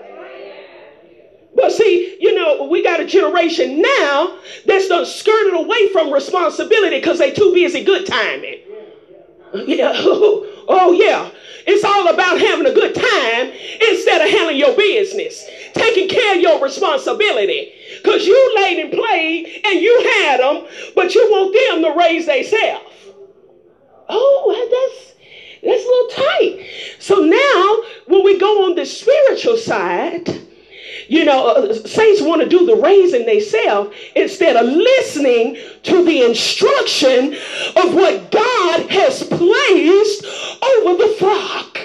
But 1.55 1.71
see, 1.71 2.17
you 2.19 2.35
know, 2.35 2.65
we 2.65 2.83
got 2.83 2.99
a 2.99 3.05
generation 3.05 3.81
now 3.81 4.37
that's 4.65 4.89
done 4.89 5.05
skirted 5.05 5.53
away 5.53 5.89
from 5.89 6.11
responsibility 6.11 6.99
because 6.99 7.17
they 7.19 7.31
too 7.31 7.53
busy 7.53 7.83
good 7.83 8.05
timing. 8.05 8.59
Yeah. 9.53 9.93
Oh, 10.67 10.93
yeah. 10.93 11.29
It's 11.67 11.83
all 11.83 12.07
about 12.07 12.39
having 12.39 12.65
a 12.65 12.73
good 12.73 12.95
time 12.95 13.53
instead 13.87 14.19
of 14.19 14.31
handling 14.31 14.57
your 14.57 14.75
business, 14.75 15.47
taking 15.75 16.09
care 16.09 16.35
of 16.35 16.41
your 16.41 16.59
responsibility. 16.59 17.74
Because 18.03 18.25
you 18.25 18.55
laid 18.55 18.79
and 18.79 18.91
played 18.91 19.61
and 19.65 19.79
you 19.79 20.11
had 20.21 20.39
them, 20.39 20.67
but 20.95 21.13
you 21.15 21.27
want 21.31 21.53
them 21.53 21.83
to 21.83 21.97
raise 21.97 22.25
themselves. 22.25 22.95
Oh, 24.09 24.69
that's 24.71 25.15
that's 25.63 25.83
a 25.83 25.87
little 25.87 26.27
tight. 26.29 26.69
So 26.99 27.15
now, 27.21 27.83
when 28.07 28.23
we 28.23 28.37
go 28.37 28.65
on 28.65 28.75
the 28.75 28.85
spiritual 28.85 29.57
side, 29.57 30.29
you 31.07 31.25
know, 31.25 31.47
uh, 31.47 31.73
saints 31.73 32.21
want 32.21 32.41
to 32.41 32.47
do 32.47 32.65
the 32.65 32.75
raising 32.75 33.25
themselves 33.25 33.95
instead 34.15 34.55
of 34.55 34.65
listening 34.65 35.57
to 35.83 36.03
the 36.05 36.23
instruction 36.23 37.33
of 37.75 37.93
what 37.93 38.31
God 38.31 38.89
has 38.89 39.23
placed 39.23 40.25
over 40.63 41.03
the 41.03 41.15
flock. 41.17 41.79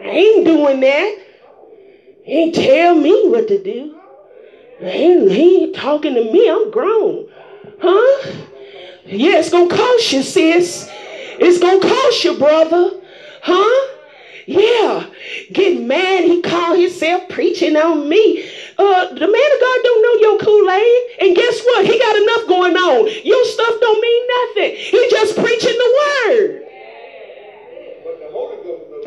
I 0.00 0.08
ain't 0.08 0.44
doing 0.44 0.80
that. 0.80 1.18
He 2.24 2.32
ain't 2.32 2.54
tell 2.54 2.94
me 2.94 3.28
what 3.28 3.48
to 3.48 3.62
do. 3.62 3.97
He, 4.80 5.28
he 5.28 5.72
talking 5.72 6.14
to 6.14 6.24
me. 6.32 6.48
I'm 6.48 6.70
grown. 6.70 7.28
Huh? 7.80 8.32
Yeah, 9.04 9.38
it's 9.38 9.50
going 9.50 9.68
to 9.68 9.74
cost 9.74 10.12
you, 10.12 10.22
sis. 10.22 10.88
It's 11.40 11.58
going 11.58 11.80
to 11.80 11.88
cost 11.88 12.24
you, 12.24 12.38
brother. 12.38 12.92
Huh? 13.42 13.94
Yeah, 14.46 15.06
get 15.52 15.80
mad. 15.82 16.24
He 16.24 16.40
called 16.40 16.78
himself 16.78 17.28
preaching 17.28 17.76
on 17.76 18.08
me. 18.08 18.48
Uh, 18.78 19.08
the 19.08 19.26
man 19.26 19.52
of 19.52 19.60
God 19.60 19.80
don't 19.82 20.02
know 20.02 20.14
your 20.28 20.38
Kool-Aid. 20.38 21.02
And 21.20 21.36
guess 21.36 21.60
what? 21.64 21.84
He 21.84 21.98
got 21.98 22.16
enough 22.16 22.48
going 22.48 22.76
on. 22.76 23.08
Your 23.24 23.44
stuff 23.44 23.80
don't 23.80 24.00
mean 24.00 24.26
nothing. 24.38 24.76
He 24.76 25.10
just 25.10 25.36
preaching 25.36 25.76
the 25.76 25.90
word. 26.00 26.64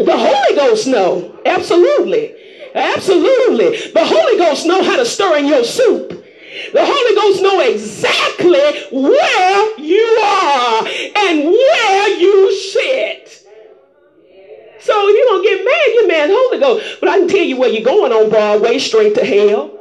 The 0.05 0.17
Holy 0.17 0.55
Ghost 0.55 0.87
know. 0.87 1.39
Absolutely. 1.45 2.35
Absolutely. 2.73 3.91
The 3.91 4.05
Holy 4.05 4.37
Ghost 4.37 4.65
know 4.65 4.83
how 4.83 4.97
to 4.97 5.05
stir 5.05 5.37
in 5.37 5.47
your 5.47 5.63
soup. 5.63 6.09
The 6.73 6.85
Holy 6.85 7.15
Ghost 7.15 7.41
know 7.41 7.59
exactly 7.61 8.59
where 8.91 9.79
you 9.79 10.19
are 10.23 10.87
and 10.87 11.43
where 11.45 12.19
you 12.19 12.55
sit. 12.55 13.47
So 14.79 14.93
if 15.07 15.15
you're 15.15 15.27
going 15.29 15.43
to 15.43 15.49
get 15.49 15.63
mad, 15.63 15.87
you're 15.93 16.07
mad 16.07 16.29
Holy 16.31 16.59
Ghost. 16.59 16.99
But 16.99 17.09
I 17.09 17.19
can 17.19 17.27
tell 17.27 17.45
you 17.45 17.57
where 17.57 17.69
you're 17.69 17.83
going 17.83 18.11
on 18.11 18.29
Broadway, 18.29 18.79
straight 18.79 19.15
to 19.15 19.25
hell. 19.25 19.77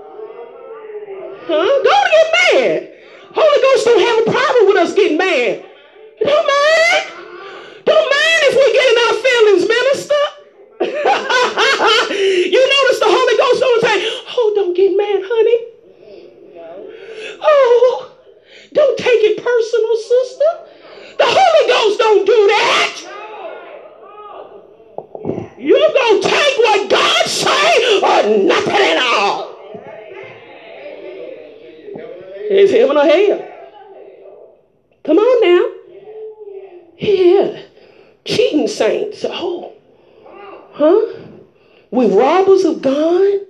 Huh? 1.47 1.83
To 1.83 2.11
get 2.11 2.29
mad. 2.55 2.93
Holy 3.33 3.61
Ghost 3.63 3.85
don't 3.87 4.01
have 4.01 4.19
a 4.27 4.31
problem 4.31 4.67
with 4.69 4.77
us 4.77 4.95
getting 4.95 5.17
mad. 5.17 5.65
Don't 6.21 6.47
mind. 6.47 7.07
Don't 7.85 8.09
mind 8.11 8.41
if 8.45 8.55
we 8.55 8.73
get 8.73 8.87
in 8.93 8.99
our 9.07 9.15
feelings, 9.23 9.69
minister. 9.69 10.30
you 10.81 12.63
notice 12.73 13.01
the 13.01 13.07
Holy 13.07 13.37
Ghost 13.37 13.61
don't 13.61 13.83
say, 13.83 13.97
oh, 14.37 14.53
don't 14.55 14.75
get 14.75 14.97
mad, 14.97 15.21
honey. 15.23 15.71
Oh, 17.43 18.13
don't 18.73 18.99
take 18.99 19.21
it 19.25 19.37
personal, 19.37 19.97
sister. 19.97 20.51
The 21.19 21.27
Holy 21.29 21.69
Ghost 21.69 21.99
don't 21.99 22.25
do 22.25 22.47
that. 22.47 22.97
You're 25.59 25.79
going 25.79 26.23
to 26.23 26.29
take 26.29 26.57
what 26.59 26.89
God 26.89 27.27
say 27.27 28.01
or 28.01 28.23
nothing 28.45 28.75
at 28.75 28.97
all. 29.03 29.51
It's 32.53 32.73
heaven 32.73 32.97
or 32.97 33.05
hell. 33.05 33.49
Come 35.05 35.19
on 35.19 35.41
now. 35.43 35.65
Yeah. 36.97 37.63
Cheating 38.25 38.67
saints. 38.67 39.27
Oh. 39.29 39.75
Huh? 40.81 41.15
We 41.91 42.07
robbers 42.07 42.65
of 42.65 42.81
God? 42.81 43.41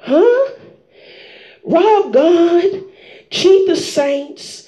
Huh? 0.00 0.52
Rob 1.64 2.14
God. 2.14 2.82
Cheat 3.28 3.68
the 3.68 3.76
saints. 3.76 4.66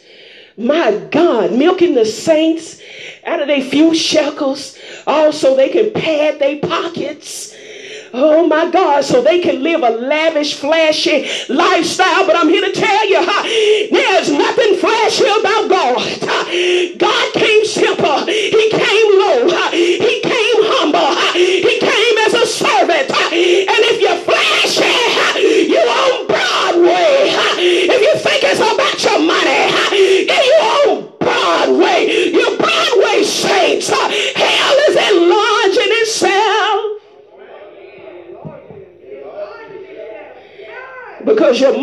My 0.59 0.95
God. 1.11 1.53
Milking 1.53 1.95
the 1.95 2.05
saints 2.05 2.83
out 3.25 3.41
of 3.41 3.49
their 3.49 3.63
few 3.63 3.95
shekels. 3.95 4.77
Also, 5.07 5.57
they 5.57 5.71
can 5.71 5.95
pad 5.95 6.39
their 6.39 6.59
pockets. 6.59 7.57
Oh 8.13 8.47
my 8.47 8.71
God, 8.71 9.05
so 9.05 9.23
they 9.23 9.41
can 9.41 9.63
live 9.63 9.83
a 9.83 9.91
lavish, 9.91 10.55
flashy 10.55 11.29
lifestyle. 11.49 12.27
But 12.27 12.37
I'm 12.37 12.49
here 12.49 12.65
to 12.65 12.73
tell 12.73 13.09
you, 13.09 13.19
huh, 13.21 13.43
there's 13.93 14.31
nothing 14.31 14.77
flashy 14.77 15.25
about 15.25 15.69
God. 15.69 16.99
God 16.99 17.33
came 17.35 17.65
simple, 17.65 18.25
He 18.27 18.71
came 18.71 19.09
low, 19.19 19.49
He 19.71 20.21
came 20.23 20.59
humble, 20.73 21.15
He 21.33 21.79
came 21.79 22.19
as 22.27 22.35
a 22.35 22.47
servant. 22.47 23.11
And 23.11 23.81
if 23.93 24.01
you're 24.01 24.19
flashy, 24.25 24.88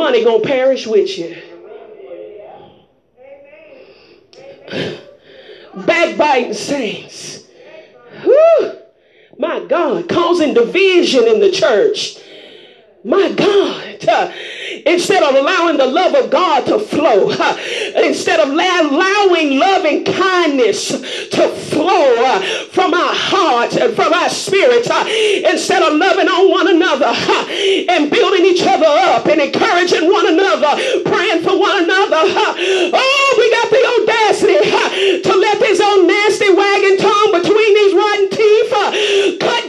Money 0.05 0.23
gonna 0.23 0.43
perish 0.43 0.85
with 0.85 1.17
you. 1.17 1.35
Backbiting 5.73 6.53
saints. 6.53 7.47
Whew. 8.21 8.77
My 9.39 9.65
God, 9.65 10.07
causing 10.07 10.53
division 10.53 11.25
in 11.25 11.39
the 11.39 11.49
church. 11.49 12.19
My 13.03 13.31
God, 13.31 14.07
uh, 14.07 14.31
instead 14.85 15.23
of 15.23 15.35
allowing 15.35 15.77
the 15.77 15.85
love 15.85 16.13
of 16.15 16.29
God 16.29 16.65
to 16.67 16.79
flow, 16.79 17.31
instead 17.95 18.39
of 18.39 18.49
allowing 18.49 19.57
loving 19.57 20.05
kindness 20.05 20.89
to 20.89 21.49
flow 21.73 22.39
from 22.71 22.93
our 22.93 23.13
hearts 23.13 23.77
and 23.77 23.95
from 23.95 24.13
our 24.13 24.29
spirits, 24.29 24.89
instead 25.45 25.81
of 25.81 25.97
loving 25.97 26.27
on 26.27 26.51
one 26.51 26.67
another 26.69 27.11
and 27.89 28.11
building 28.11 28.45
each 28.45 28.61
other 28.61 28.85
up 28.85 29.25
and 29.25 29.41
encouraging 29.41 30.11
one 30.11 30.27
another, 30.27 30.77
praying 31.03 31.41
for 31.41 31.57
one 31.57 31.83
another. 31.83 32.21
oh, 32.93 33.29
we 33.37 33.45
got 33.51 33.67
the 33.73 33.83
audacity 33.99 35.21
to 35.21 35.33
let 35.35 35.59
this 35.59 35.81
old 35.81 36.07
nasty 36.07 36.53
wagging 36.53 36.97
tongue 36.97 37.31
between 37.33 37.73
these 37.73 37.93
rotten 37.93 38.29
teeth 38.29 39.39
cut 39.39 39.64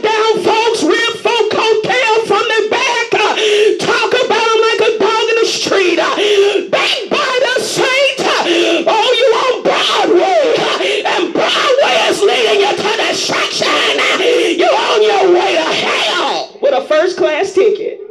first 17.07 17.17
class 17.17 17.53
ticket. 17.53 18.01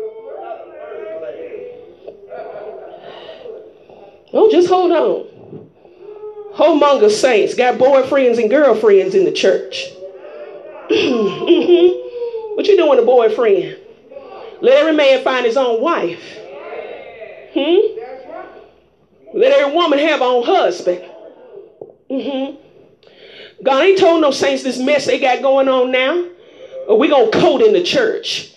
Oh, 4.33 4.49
just 4.51 4.69
hold 4.69 4.93
on. 4.93 5.27
Homemonger 6.55 7.11
saints 7.11 7.55
got 7.55 7.79
boyfriends 7.79 8.41
and 8.41 8.49
girlfriends 8.49 9.15
in 9.15 9.25
the 9.25 9.33
church. 9.33 9.85
mm-hmm. 10.91 12.03
What 12.57 12.67
you 12.67 12.77
doing, 12.79 12.99
a 12.99 13.03
boyfriend? 13.03 13.77
Let 14.63 14.79
every 14.79 14.95
man 14.95 15.23
find 15.23 15.45
his 15.45 15.59
own 15.59 15.83
wife. 15.83 16.23
Hmm? 17.53 17.99
Let 19.39 19.53
every 19.53 19.75
woman 19.75 19.99
have 19.99 20.21
her 20.21 20.25
own 20.25 20.43
husband. 20.43 21.05
Mm-hmm. 22.11 23.63
God 23.63 23.83
ain't 23.85 23.99
told 23.99 24.23
no 24.23 24.31
saints 24.31 24.63
this 24.63 24.79
mess 24.79 25.05
they 25.05 25.21
got 25.21 25.43
going 25.43 25.69
on 25.69 25.93
now. 25.93 26.31
Or 26.89 26.99
we 26.99 27.09
gonna 27.09 27.31
code 27.31 27.61
in 27.61 27.75
the 27.75 27.83
church. 27.83 28.56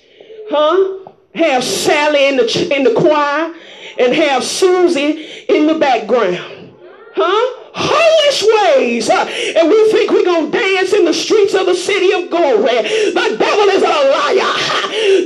Huh? 0.50 1.12
Have 1.36 1.64
Sally 1.64 2.28
in 2.28 2.38
the 2.38 2.76
in 2.76 2.84
the 2.84 2.94
choir 2.94 3.54
and 4.00 4.14
have 4.16 4.44
Susie 4.44 5.46
in 5.48 5.68
the 5.68 5.76
background. 5.76 6.74
Huh? 7.16 7.56
Holish 7.72 8.44
ways. 8.44 9.10
Huh? 9.12 9.26
And 9.28 9.70
we 9.70 9.92
think 9.92 10.12
we're 10.12 10.24
to 10.24 10.50
dance 10.52 10.94
in 10.94 11.06
the 11.06 11.14
streets 11.14 11.54
of 11.54 11.66
the 11.66 11.76
city 11.76 12.12
of 12.14 12.30
glory. 12.30 12.82
The 13.14 13.36
devil 13.38 13.68
is 13.70 13.84
a 13.84 13.88
liar. 13.88 14.54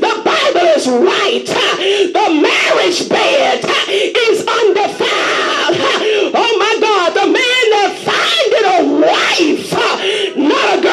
The 0.01 0.21
Bible 0.25 0.67
is 0.75 0.87
right. 0.87 1.45
The 1.47 2.27
marriage 2.41 3.07
bed 3.09 3.63
is 3.87 4.45
undefiled. 4.45 5.77
Oh 6.35 6.57
my 6.59 6.73
God, 6.81 7.13
the 7.13 7.27
man 7.31 7.65
that 7.73 7.93
findeth 8.03 8.67
a 8.73 8.83
wife, 8.99 9.71
not 10.35 10.77
a 10.77 10.81
girlfriend, 10.81 10.92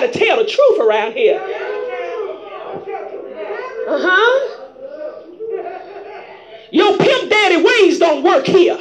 got 0.00 0.12
to 0.12 0.18
tell 0.18 0.36
the 0.38 0.44
truth 0.44 0.80
around 0.80 1.12
here. 1.12 1.40
Uh 3.88 3.98
huh. 4.00 4.54
Your 6.70 6.96
pimp 6.98 7.30
daddy 7.30 7.62
ways 7.62 7.98
don't 7.98 8.22
work 8.22 8.46
here. 8.46 8.78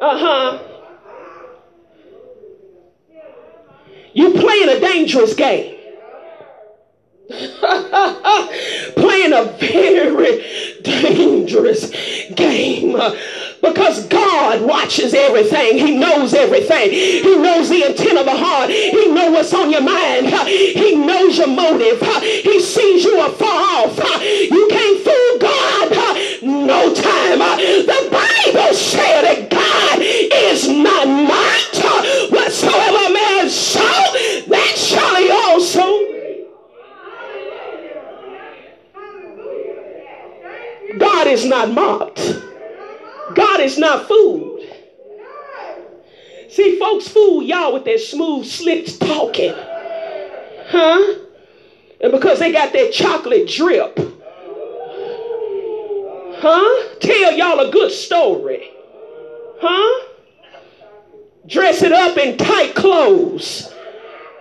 Uh 0.00 0.18
huh. 0.18 0.58
You 4.14 4.32
playing 4.32 4.68
a 4.70 4.80
dangerous 4.80 5.34
game. 5.34 5.74
playing 8.96 9.32
a 9.32 9.56
very 9.58 10.80
dangerous 10.82 11.90
game 12.34 12.96
because 13.72 14.06
God 14.06 14.62
watches 14.62 15.14
everything. 15.14 15.78
He 15.78 15.96
knows 15.96 16.34
everything. 16.34 16.90
He 16.90 17.36
knows 17.36 17.68
the 17.68 17.84
intent 17.90 18.18
of 18.18 18.24
the 18.24 18.36
heart. 18.36 18.70
He 18.70 19.08
knows 19.08 19.32
what's 19.32 19.54
on 19.54 19.70
your 19.70 19.82
mind. 19.82 20.26
He 20.26 20.94
knows 20.94 21.38
your 21.38 21.48
motive. 21.48 22.00
He 22.22 22.60
sees 22.60 23.04
you 23.04 23.20
afar 23.24 23.48
off. 23.48 23.98
You 24.22 24.68
can't 24.70 25.00
fool 25.04 25.38
God. 25.40 25.90
No 26.42 26.94
time. 26.94 27.38
The 27.38 28.08
Bible 28.10 28.74
said 28.74 29.22
that 29.22 29.50
God 29.50 29.98
is 30.00 30.68
not 30.68 31.06
mocked. 31.08 32.32
Whatsoever 32.32 33.12
man 33.12 33.48
sow, 33.48 33.80
that 34.48 34.74
shall 34.76 35.16
he 35.16 35.30
also. 35.30 36.12
God 40.98 41.26
is 41.26 41.44
not 41.44 41.70
mocked. 41.72 42.45
God 43.36 43.60
is 43.60 43.78
not 43.78 44.08
fooled. 44.08 44.62
See, 46.48 46.78
folks 46.78 47.06
fool 47.06 47.42
y'all 47.42 47.74
with 47.74 47.84
their 47.84 47.98
smooth, 47.98 48.46
slick 48.46 48.86
talking. 48.98 49.54
Huh? 50.68 51.14
And 52.00 52.12
because 52.12 52.38
they 52.38 52.50
got 52.50 52.72
that 52.72 52.92
chocolate 52.92 53.46
drip. 53.46 53.98
Huh? 56.38 56.98
Tell 57.00 57.32
y'all 57.36 57.60
a 57.60 57.70
good 57.70 57.92
story. 57.92 58.70
Huh? 59.60 60.06
Dress 61.46 61.82
it 61.82 61.92
up 61.92 62.16
in 62.16 62.38
tight 62.38 62.74
clothes 62.74 63.72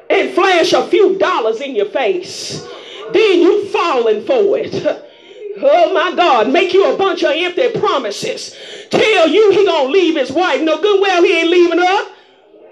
and 0.09 0.33
flash 0.33 0.71
a 0.71 0.87
few 0.87 1.17
dollars 1.17 1.59
in 1.59 1.75
your 1.75 1.87
face. 1.87 2.65
Then 3.11 3.41
you 3.41 3.67
falling 3.67 4.25
for 4.25 4.57
it. 4.57 5.01
Oh 5.57 5.93
my 5.93 6.15
God, 6.15 6.51
make 6.51 6.73
you 6.73 6.93
a 6.93 6.97
bunch 6.97 7.23
of 7.23 7.31
empty 7.31 7.71
promises. 7.79 8.55
Tell 8.89 9.27
you 9.27 9.51
he 9.51 9.65
gonna 9.65 9.89
leave 9.89 10.15
his 10.17 10.31
wife. 10.31 10.61
No 10.61 10.81
good 10.81 11.01
well 11.01 11.23
he 11.23 11.39
ain't 11.39 11.49
leaving 11.49 11.79
her. 11.79 12.11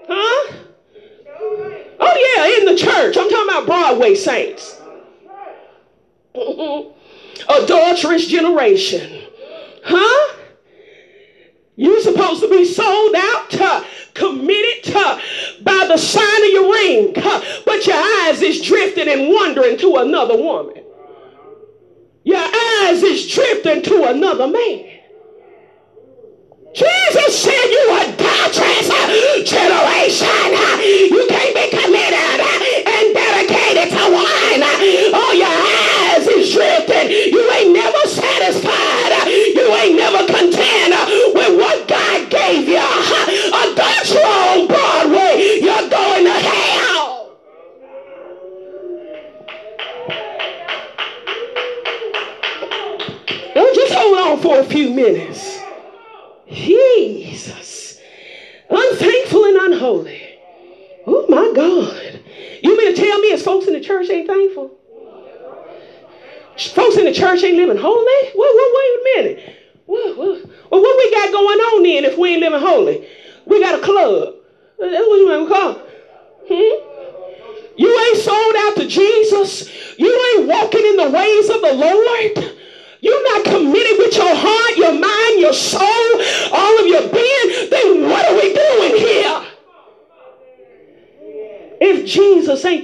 Huh? 0.06 0.54
Oh 2.00 2.34
yeah, 2.36 2.58
in 2.60 2.66
the 2.66 2.76
church. 2.76 3.16
I'm 3.16 3.30
talking 3.30 3.48
about 3.48 3.66
Broadway 3.66 4.14
saints. 4.14 4.80
Adulterous 7.48 8.26
generation. 8.26 9.24
Huh? 9.84 10.34
You're 11.76 12.00
supposed 12.00 12.40
to 12.42 12.48
be 12.48 12.64
sold 12.64 13.14
out, 13.16 13.60
uh, 13.60 13.84
committed 14.14 14.94
uh, 14.94 15.18
by 15.62 15.86
the 15.88 15.96
sign 15.96 16.44
of 16.44 16.50
your 16.50 16.72
ring, 16.72 17.12
uh, 17.16 17.44
but 17.66 17.84
your 17.86 17.96
eyes 17.96 18.40
is 18.42 18.62
drifting 18.62 19.08
and 19.08 19.28
wandering 19.32 19.76
to 19.78 19.96
another 19.96 20.36
woman. 20.36 20.83
Your 22.24 22.38
eyes 22.38 23.02
is 23.02 23.30
drifting 23.32 23.82
to 23.82 24.04
another 24.04 24.48
man. 24.48 24.90
Jesus 26.74 27.38
said 27.38 27.70
you 27.70 27.98
adulterous 28.00 28.88
generation. 29.48 30.26
You 31.10 31.26
can't 31.28 31.54
be 31.54 31.68
committed 31.70 32.13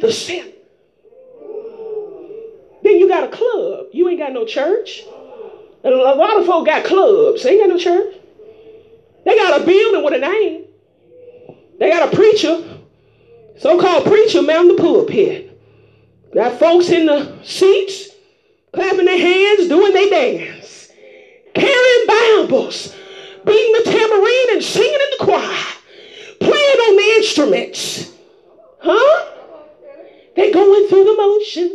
The 0.00 0.10
center, 0.12 0.52
then 2.82 2.98
you 2.98 3.06
got 3.06 3.24
a 3.24 3.28
club. 3.28 3.86
You 3.92 4.08
ain't 4.08 4.18
got 4.18 4.32
no 4.32 4.46
church. 4.46 5.02
A 5.84 5.90
lot 5.90 6.38
of 6.38 6.46
folk 6.46 6.66
got 6.66 6.84
clubs. 6.84 7.42
They 7.42 7.50
ain't 7.50 7.60
got 7.62 7.68
no 7.68 7.78
church. 7.78 8.14
They 9.24 9.36
got 9.36 9.60
a 9.60 9.64
building 9.64 10.02
with 10.02 10.14
a 10.14 10.18
name. 10.18 10.64
They 11.78 11.90
got 11.90 12.12
a 12.12 12.16
preacher, 12.16 12.62
so-called 13.58 14.04
preacher, 14.04 14.42
man, 14.42 14.68
the 14.68 14.74
pulpit. 14.74 15.60
Got 16.34 16.58
folks 16.58 16.88
in 16.90 17.06
the 17.06 17.42
seats, 17.42 18.08
clapping 18.72 19.04
their 19.04 19.18
hands, 19.18 19.68
doing 19.68 19.92
their 19.92 20.10
dance, 20.10 20.90
carrying 21.54 22.06
Bibles, 22.06 22.94
beating 23.44 23.72
the 23.72 23.90
tambourine 23.90 24.50
and 24.52 24.62
singing 24.62 24.92
in 24.92 25.10
the 25.18 25.24
choir, 25.24 25.66
playing 26.38 26.54
on 26.54 26.96
the 26.96 27.12
instruments. 27.16 28.12
Huh? 28.80 29.26
They're 30.36 30.52
going 30.52 30.88
through 30.88 31.04
the 31.04 31.16
motions. 31.16 31.72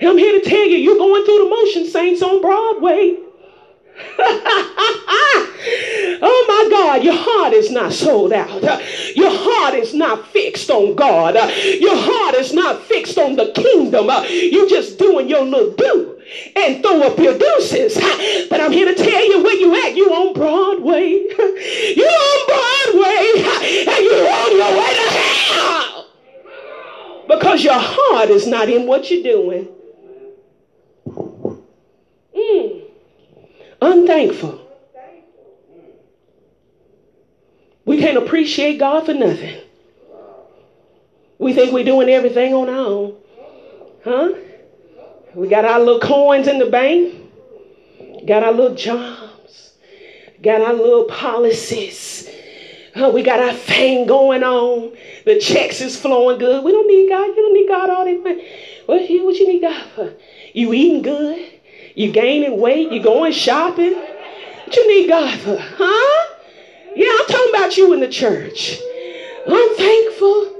And 0.00 0.10
I'm 0.10 0.18
here 0.18 0.40
to 0.40 0.48
tell 0.48 0.66
you, 0.66 0.76
you're 0.76 0.96
going 0.98 1.24
through 1.24 1.44
the 1.44 1.50
motions, 1.50 1.92
saints 1.92 2.22
on 2.22 2.40
Broadway. 2.40 3.16
oh 6.20 6.44
my 6.46 6.68
God, 6.70 7.02
your 7.02 7.16
heart 7.16 7.52
is 7.52 7.70
not 7.70 7.92
sold 7.92 8.32
out. 8.32 8.62
Your 9.16 9.30
heart 9.30 9.74
is 9.74 9.92
not 9.92 10.28
fixed 10.28 10.70
on 10.70 10.94
God. 10.94 11.34
Your 11.34 11.96
heart 11.96 12.36
is 12.36 12.52
not 12.52 12.82
fixed 12.82 13.18
on 13.18 13.34
the 13.34 13.50
kingdom. 13.52 14.08
You're 14.28 14.68
just 14.68 14.98
doing 14.98 15.28
your 15.28 15.44
little 15.44 15.74
do 15.74 16.20
and 16.56 16.82
throw 16.82 17.02
up 17.02 17.18
your 17.18 17.38
deuces. 17.38 17.98
But 18.48 18.60
I'm 18.60 18.72
here 18.72 18.86
to 18.86 18.94
tell 18.94 19.26
you 19.28 19.42
where 19.42 19.56
you 19.56 19.74
at. 19.84 19.96
You 19.96 20.12
on 20.12 20.32
Broadway. 20.32 21.26
You 21.96 22.07
Because 27.58 27.64
your 27.64 27.82
heart 27.82 28.30
is 28.30 28.46
not 28.46 28.68
in 28.68 28.86
what 28.86 29.10
you're 29.10 29.24
doing. 29.24 29.68
Mm. 32.36 32.84
Unthankful. 33.82 34.60
We 37.84 37.98
can't 37.98 38.16
appreciate 38.16 38.78
God 38.78 39.06
for 39.06 39.14
nothing. 39.14 39.60
We 41.40 41.52
think 41.52 41.72
we're 41.72 41.84
doing 41.84 42.08
everything 42.08 42.54
on 42.54 42.68
our 42.68 42.76
own. 42.76 43.16
Huh? 44.04 44.34
We 45.34 45.48
got 45.48 45.64
our 45.64 45.80
little 45.80 45.98
coins 45.98 46.46
in 46.46 46.60
the 46.60 46.66
bank, 46.66 47.12
got 48.24 48.44
our 48.44 48.52
little 48.52 48.76
jobs, 48.76 49.72
got 50.40 50.60
our 50.60 50.74
little 50.74 51.06
policies. 51.06 52.30
We 53.06 53.22
got 53.22 53.40
our 53.40 53.54
thing 53.54 54.06
going 54.06 54.42
on. 54.42 54.96
The 55.24 55.38
checks 55.38 55.80
is 55.80 56.00
flowing 56.00 56.38
good. 56.38 56.64
We 56.64 56.72
don't 56.72 56.88
need 56.88 57.08
God. 57.08 57.26
You 57.28 57.36
don't 57.36 57.54
need 57.54 57.68
God 57.68 57.90
all 57.90 58.04
this. 58.04 58.44
What 58.86 59.08
you, 59.08 59.24
what 59.24 59.36
you 59.36 59.46
need 59.46 59.60
God 59.60 59.86
for? 59.94 60.14
You 60.52 60.72
eating 60.72 61.02
good? 61.02 61.52
You 61.94 62.10
gaining 62.10 62.60
weight? 62.60 62.90
You 62.90 63.02
going 63.02 63.32
shopping? 63.32 63.94
What 63.94 64.76
you 64.76 64.88
need 64.88 65.08
God 65.08 65.38
for? 65.40 65.58
Huh? 65.58 66.34
Yeah, 66.96 67.10
I'm 67.10 67.26
talking 67.26 67.54
about 67.54 67.76
you 67.76 67.92
in 67.92 68.00
the 68.00 68.08
church. 68.08 68.80
Unthankful, 69.46 70.57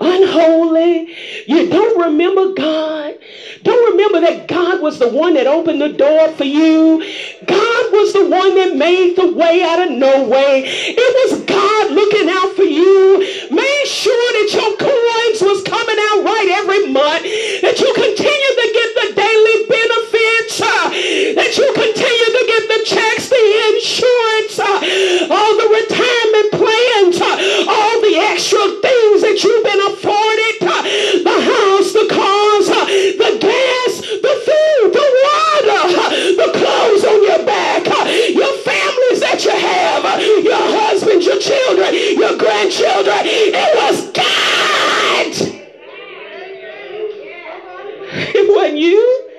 unholy. 0.00 1.14
You 1.46 1.68
don't 1.68 2.00
remember 2.00 2.54
God. 2.54 3.14
Don't 3.62 3.92
remember 3.92 4.20
that 4.20 4.48
God 4.48 4.80
was 4.80 4.98
the 4.98 5.08
one 5.08 5.34
that 5.34 5.46
opened 5.46 5.80
the 5.80 5.92
door 5.92 6.28
for 6.32 6.44
you. 6.44 7.04
God 7.44 7.84
was 7.92 8.12
the 8.12 8.28
one 8.28 8.54
that 8.56 8.76
made 8.76 9.16
the 9.16 9.32
way 9.32 9.62
out 9.62 9.84
of 9.84 9.90
no 9.92 10.28
way. 10.28 10.64
It 10.64 11.12
was 11.30 11.44
God 11.44 11.92
looking 11.92 12.28
out 12.28 12.56
for 12.56 12.64
you. 12.64 13.20
Made 13.52 13.86
sure 13.86 14.30
that 14.40 14.48
your 14.56 14.72
coins 14.80 15.40
was 15.44 15.60
coming 15.68 16.00
out 16.10 16.24
right 16.24 16.48
every 16.64 16.88
month. 16.88 17.24
That 17.60 17.76
you 17.76 17.90
continue 17.92 18.52
to 18.56 18.66
get 18.72 18.90
the 18.96 19.08
daily 19.20 19.58
benefits. 19.68 20.56
Uh, 20.60 20.88
that 21.36 21.52
you 21.56 21.66
continue 21.76 22.30
to 22.32 22.44
get 22.48 22.62
the 22.72 22.80
checks, 22.88 23.28
the 23.28 23.44
insurance, 23.76 24.56
uh, 24.56 25.36
all 25.36 25.52
the 25.60 25.68
retirement 25.68 26.48
plans, 26.56 27.16
uh, 27.20 27.68
all 27.68 27.96
the 28.00 28.16
extra 28.16 28.64
things 28.80 28.99
you've 29.42 29.64
been 29.64 29.80
afforded, 29.80 30.56
uh, 30.62 30.82
the 31.24 31.38
house, 31.40 31.92
the 31.92 32.06
cars, 32.10 32.68
uh, 32.68 32.84
the 32.84 33.38
gas, 33.40 34.00
the 34.00 34.34
food, 34.46 34.92
the 34.92 35.06
water, 35.24 35.82
uh, 35.96 36.10
the 36.36 36.50
clothes 36.58 37.04
on 37.04 37.22
your 37.22 37.44
back, 37.46 37.86
your 37.86 38.54
families 38.64 39.20
that 39.20 39.44
you 39.44 39.50
have, 39.50 40.04
your 40.44 40.64
husband, 40.80 41.22
your 41.22 41.38
children, 41.38 41.94
your 42.18 42.36
grandchildren. 42.36 43.20
It 43.24 43.70
was 43.76 44.10
God. 44.12 45.56
It 48.12 48.48
wasn't 48.48 48.78
you. 48.78 49.30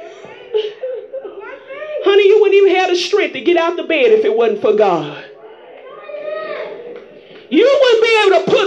Honey, 2.05 2.27
you 2.27 2.39
wouldn't 2.41 2.55
even 2.55 2.75
have 2.75 2.89
the 2.89 2.95
strength 2.95 3.33
to 3.33 3.41
get 3.41 3.57
out 3.57 3.75
the 3.75 3.83
bed 3.83 4.11
if 4.11 4.23
it 4.25 4.35
wasn't 4.35 4.61
for 4.61 4.73
God. 4.73 5.25
You 7.49 7.79
wouldn't 7.81 8.03
be 8.03 8.13
able 8.21 8.45
to 8.45 8.51
put 8.51 8.60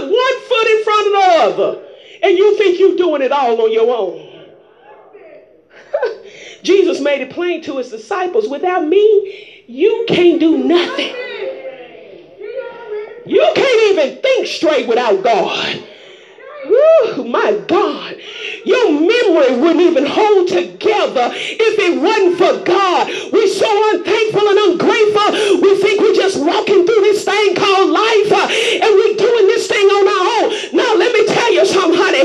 other, 1.45 1.81
and 2.21 2.37
you 2.37 2.57
think 2.57 2.79
you're 2.79 2.97
doing 2.97 3.21
it 3.21 3.31
all 3.31 3.61
on 3.61 3.71
your 3.71 3.93
own. 3.95 4.45
Jesus 6.63 6.99
made 6.99 7.21
it 7.21 7.29
plain 7.31 7.61
to 7.63 7.77
his 7.77 7.89
disciples 7.89 8.49
without 8.49 8.85
me, 8.85 9.63
you 9.67 10.05
can't 10.07 10.39
do 10.39 10.57
nothing. 10.57 11.15
You 13.25 13.51
can't 13.55 13.91
even 13.91 14.21
think 14.21 14.47
straight 14.47 14.87
without 14.87 15.23
God. 15.23 15.83
My 17.25 17.63
God. 17.67 18.17
Your 18.65 18.91
memory 18.91 19.61
wouldn't 19.61 19.81
even 19.81 20.05
hold 20.05 20.47
together 20.47 21.29
if 21.33 21.75
it 21.77 22.01
wasn't 22.01 22.37
for 22.37 22.65
God. 22.65 23.07
We're 23.31 23.47
so 23.47 23.69
unthankful 23.93 24.41
and 24.41 24.59
ungrateful. 24.73 25.61
We 25.61 25.77
think 25.81 26.01
we're 26.01 26.15
just 26.15 26.41
walking 26.41 26.85
through 26.85 27.01
this 27.05 27.23
thing 27.23 27.55
called 27.55 27.89
life 27.91 28.31
uh, 28.33 28.49
and 28.49 28.91
we're 28.97 29.17
doing 29.17 29.47
this 29.47 29.67
thing 29.67 29.85
on 29.85 30.05
our 30.09 30.25
own. 30.41 30.49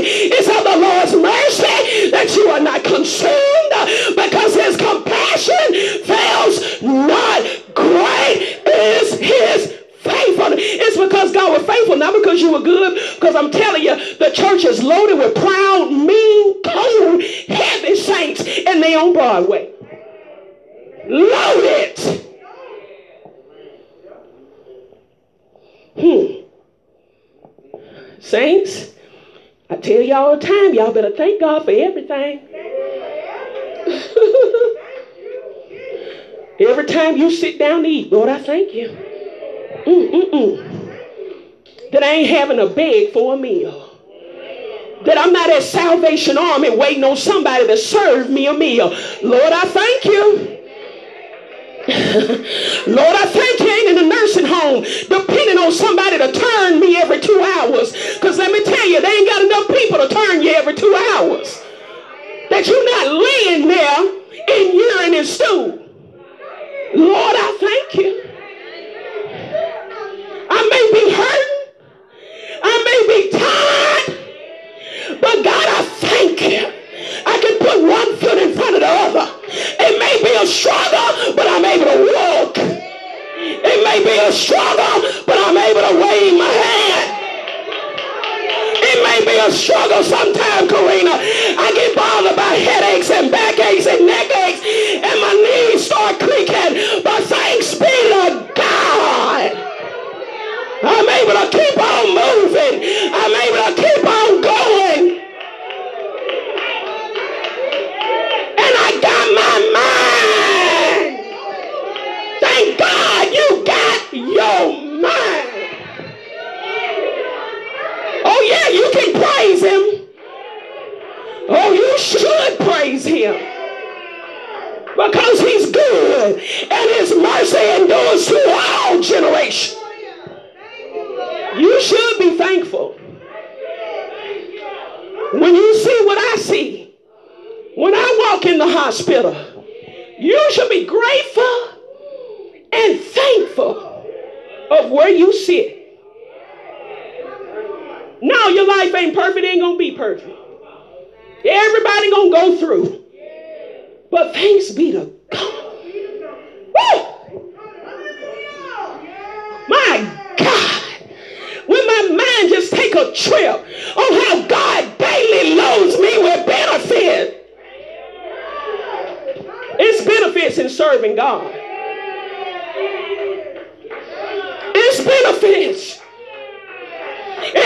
It's 0.03 0.47
of 0.47 0.63
the 0.63 0.77
Lord's 0.77 1.15
mercy 1.15 2.11
that 2.11 2.33
you 2.35 2.49
are 2.49 2.59
not 2.59 2.83
consumed 2.83 4.15
because 4.15 4.55
his 4.55 4.77
compassion 4.77 6.05
fails 6.05 6.81
not. 6.81 7.41
Great 7.73 8.61
is 8.65 9.19
his 9.19 9.81
faithful. 10.01 10.53
It's 10.57 10.97
because 10.97 11.31
God 11.31 11.57
was 11.57 11.67
faithful, 11.67 11.95
not 11.95 12.13
because 12.13 12.41
you 12.41 12.51
were 12.51 12.61
good. 12.61 12.99
Because 13.15 13.35
I'm 13.35 13.51
telling 13.51 13.83
you, 13.83 13.95
the 14.17 14.31
church 14.31 14.65
is 14.65 14.83
loaded 14.83 15.17
with 15.17 15.35
proud, 15.35 15.91
mean, 15.91 16.61
cold, 16.63 17.23
heavy 17.47 17.95
saints, 17.95 18.41
and 18.65 18.81
they 18.81 18.95
on 18.95 19.13
Broadway. 19.13 19.71
Loaded. 21.07 21.99
Hmm. 25.99 26.41
Saints, 28.19 28.91
I 29.71 29.77
tell 29.77 30.01
y'all 30.01 30.17
all 30.17 30.37
the 30.37 30.45
time, 30.45 30.73
y'all 30.73 30.91
better 30.91 31.11
thank 31.11 31.39
God 31.39 31.63
for 31.63 31.71
everything. 31.71 32.41
Every 36.59 36.85
time 36.85 37.15
you 37.15 37.31
sit 37.31 37.57
down 37.57 37.83
to 37.83 37.87
eat, 37.87 38.11
Lord, 38.11 38.27
I 38.27 38.39
thank 38.39 38.73
you. 38.73 38.89
Mm-mm-mm. 39.85 40.99
That 41.93 42.03
I 42.03 42.07
ain't 42.07 42.29
having 42.29 42.57
to 42.57 42.67
beg 42.67 43.13
for 43.13 43.35
a 43.35 43.37
meal. 43.37 43.97
That 45.05 45.17
I'm 45.17 45.31
not 45.31 45.49
at 45.49 45.63
Salvation 45.63 46.37
Army 46.37 46.75
waiting 46.75 47.05
on 47.05 47.15
somebody 47.15 47.65
to 47.67 47.77
serve 47.77 48.29
me 48.29 48.47
a 48.47 48.53
meal. 48.53 48.89
Lord, 49.23 49.53
I 49.53 49.61
thank 49.61 50.03
you. 50.03 50.60
Lord, 52.87 53.15
I 53.15 53.25
thank 53.25 53.59
you 53.59 53.69
ain't 53.69 53.97
in 53.97 54.05
a 54.05 54.07
nursing 54.07 54.45
home 54.45 54.83
depending 55.09 55.57
on 55.57 55.71
somebody 55.71 56.17
to 56.19 56.31
turn 56.31 56.79
me 56.79 56.97
every 56.97 57.19
two 57.19 57.41
hours. 57.57 57.91
Because 58.13 58.37
let 58.37 58.51
me 58.51 58.63
tell 58.63 58.87
you, 58.87 59.01
they 59.01 59.07
ain't 59.07 59.27
got 59.27 59.41
enough 59.41 59.67
people 59.67 59.97
to 59.97 60.07
turn 60.07 60.43
you 60.43 60.53
every 60.53 60.75
two 60.75 60.93
hours. 61.13 61.61
That 62.49 62.67
you're 62.67 62.85
not 62.85 63.07
laying 63.17 63.67
there 63.67 64.21
in 64.47 64.75
urine 64.75 65.15
and 65.15 65.27
stew. 65.27 65.81
Lord, 66.93 67.35
I 67.37 67.57
thank 67.59 68.05
you. 68.05 68.31
I 70.49 70.61
may 70.69 70.85
be 70.99 71.09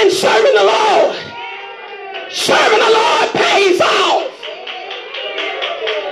in 0.05 0.11
serving 0.11 0.53
the 0.53 0.63
Lord. 0.63 1.15
Serving 2.29 2.79
the 2.79 2.91
Lord 2.93 3.29
pays 3.33 3.81
off. 3.81 4.31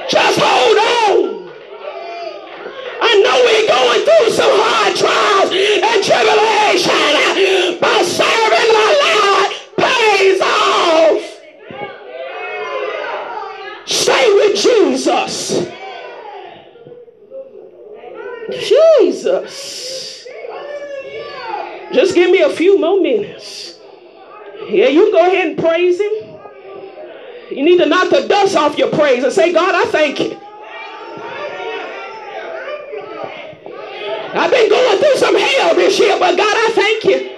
Just 0.10 0.40
hold 0.42 0.78
on. 0.78 1.52
I 3.02 3.12
know 3.22 3.38
we're 3.46 3.68
going 3.68 4.02
through 4.06 4.30
some 4.32 4.54
hard 4.54 4.96
trials 4.96 5.52
and 5.54 6.04
tribulation, 6.04 7.78
but 7.80 8.04
serving 8.06 8.72
the 8.80 8.90
Lord 9.04 9.50
pays 9.78 10.42
off. 10.42 11.22
Stay 13.86 14.26
with 14.34 14.56
Jesus. 14.56 15.34
Jesus. 18.70 19.94
Just 21.94 22.16
give 22.16 22.32
me 22.32 22.42
a 22.42 22.50
few 22.50 22.80
more 22.80 23.00
minutes. 23.00 23.43
Yeah, 24.74 24.88
you 24.88 25.12
go 25.12 25.20
ahead 25.20 25.50
and 25.50 25.58
praise 25.60 26.00
him. 26.00 26.12
You 27.52 27.64
need 27.64 27.78
to 27.78 27.86
knock 27.86 28.10
the 28.10 28.28
dust 28.28 28.56
off 28.56 28.76
your 28.76 28.90
praise 28.90 29.24
and 29.24 29.32
say, 29.32 29.54
God, 29.54 29.76
I 29.76 29.86
thank 29.92 30.20
you. 30.20 30.36
I've 34.36 34.50
been 34.50 34.70
going 34.70 34.98
through 34.98 35.18
some 35.18 35.36
hell 35.36 35.76
this 35.76 36.00
year, 36.00 36.18
but 36.18 36.36
God, 36.36 36.56
I 36.58 36.72
thank 36.74 37.04
you. 37.04 37.33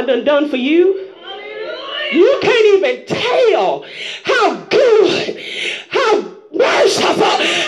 God 0.00 0.06
done 0.06 0.24
done 0.24 0.48
for 0.48 0.56
you. 0.56 1.08
You 2.12 2.38
can't 2.40 2.66
even 2.66 3.04
tell 3.06 3.84
how 4.24 4.54
good, 4.70 5.44
how 5.90 6.36
merciful, 6.52 7.59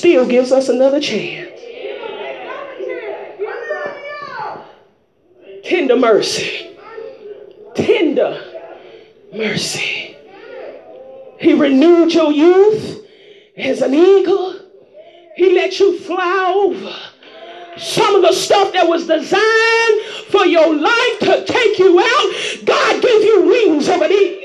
still 0.00 0.26
gives 0.26 0.50
us 0.50 0.70
another 0.70 0.98
chance. 0.98 1.60
Tender 5.62 5.96
mercy. 5.96 6.74
Tender 7.74 8.42
mercy. 9.30 10.16
He 11.38 11.52
renewed 11.52 12.14
your 12.14 12.32
youth 12.32 13.06
as 13.58 13.82
an 13.82 13.92
eagle. 13.92 14.58
He 15.36 15.52
let 15.54 15.78
you 15.78 15.98
fly 15.98 16.54
over 16.56 16.96
some 17.76 18.16
of 18.16 18.22
the 18.22 18.32
stuff 18.32 18.72
that 18.72 18.88
was 18.88 19.06
designed 19.06 20.26
for 20.30 20.46
your 20.46 20.74
life 20.74 21.18
to 21.20 21.44
take 21.44 21.78
you 21.78 22.00
out. 22.00 22.64
God 22.64 23.02
gave 23.02 23.22
you 23.22 23.42
wings 23.42 23.86
of 23.90 24.00
an 24.00 24.10
eagle. 24.10 24.39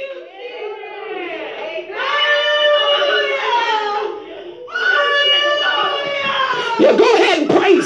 Him. 7.65 7.81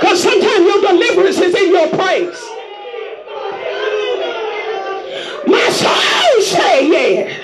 Because 0.00 0.22
sometimes 0.22 0.64
your 0.64 0.80
deliverance 0.82 1.38
is 1.38 1.54
in 1.54 1.70
your 1.70 1.88
praise. 1.88 2.40
My 5.48 5.68
soul 5.70 6.42
say 6.42 6.88
yeah. 6.92 7.36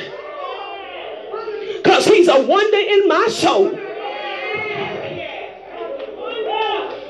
Because 1.76 2.04
he's 2.06 2.28
a 2.28 2.40
wonder 2.40 2.78
in 2.78 3.08
my 3.08 3.26
soul. 3.28 3.70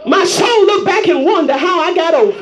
My 0.06 0.24
soul 0.24 0.66
look 0.66 0.86
back 0.86 1.06
and 1.06 1.24
wonder 1.26 1.52
how 1.52 1.80
I 1.80 1.94
got 1.94 2.14
over. 2.14 2.40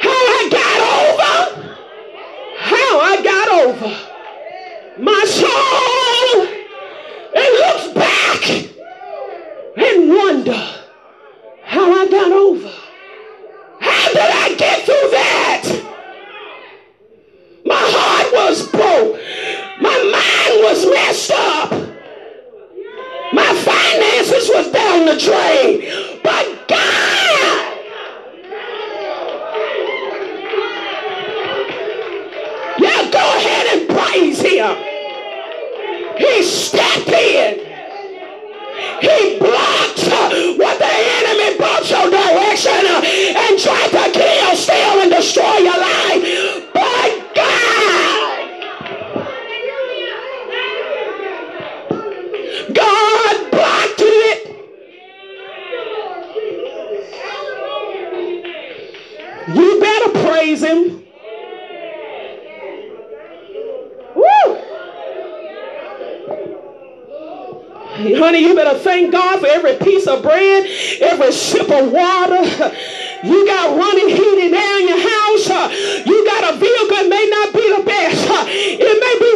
How 0.00 0.10
I 0.10 0.48
got 0.50 0.80
over. 0.98 1.76
How 2.58 3.00
I 3.00 3.22
got 3.22 3.48
over. 3.48 4.08
My 4.98 5.24
soul, 5.24 6.46
it 7.34 7.50
looks 7.60 7.94
back 7.94 8.42
and 9.76 10.08
wonder 10.08 10.68
how 11.64 11.92
I 11.92 12.06
got 12.06 12.32
over. 12.32 12.72
How 13.80 14.08
did 14.12 14.20
I 14.20 14.54
get 14.56 14.84
through 14.84 15.10
that? 15.10 15.62
My 17.64 17.74
heart 17.74 18.32
was 18.32 18.68
broke. 18.68 19.16
My 19.80 19.98
mind 20.12 20.62
was 20.62 20.86
messed 20.86 21.30
up. 21.32 21.70
My 23.32 23.54
finances 23.54 24.50
was 24.50 24.70
down 24.70 25.06
the 25.06 25.16
drain. 25.18 25.81
Thank 69.02 69.12
God 69.12 69.40
for 69.40 69.46
every 69.46 69.76
piece 69.76 70.06
of 70.06 70.22
bread, 70.22 70.66
every 71.00 71.32
sip 71.32 71.68
of 71.70 71.90
water. 71.90 72.42
You 73.24 73.46
got 73.46 73.76
running 73.76 74.08
heat 74.08 74.38
in 74.46 74.50
there 74.50 74.80
in 74.80 74.88
your 74.88 74.98
house. 74.98 75.48
You 76.06 76.24
got 76.26 76.54
a 76.54 76.58
vehicle, 76.58 76.96
it 76.98 77.08
may 77.08 77.26
not 77.30 77.54
be 77.54 77.76
the 77.76 77.82
best. 77.84 78.26
It 78.48 78.98
may 78.98 79.14
be 79.18 79.31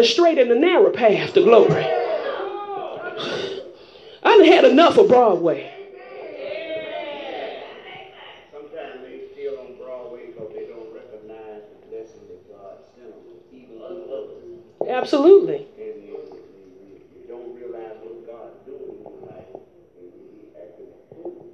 the 0.00 0.06
straight 0.06 0.38
and 0.38 0.50
the 0.50 0.54
narrow 0.54 0.90
path 0.90 1.34
to 1.34 1.42
glory. 1.42 1.84
I 4.22 4.38
done 4.38 4.46
had 4.46 4.64
enough 4.64 4.96
of 4.96 5.08
Broadway. 5.08 5.70
Sometimes 8.50 9.02
they 9.02 9.24
still 9.34 9.58
on 9.58 9.76
Broadway 9.76 10.28
because 10.28 10.54
they 10.54 10.64
don't 10.64 10.90
recognize 10.94 11.64
the 11.68 11.76
blessing 11.88 12.24
that 12.28 12.48
God 12.50 12.78
sent 12.96 13.12
them, 13.12 13.36
even 13.52 13.76
through 13.76 14.08
others. 14.08 14.88
Absolutely. 14.88 15.66
And 15.76 16.02
you, 16.02 16.16
you, 16.16 16.64
you, 16.88 16.96
you 17.20 17.28
don't 17.28 17.54
realize 17.54 17.96
what 18.00 18.26
God's 18.26 18.56
doing 18.64 19.04
in 19.04 19.04
your 19.04 19.20
life. 19.28 19.52
And 20.00 20.08
you 20.16 20.48
acting 20.56 20.96
a 20.96 21.12
fool. 21.14 21.44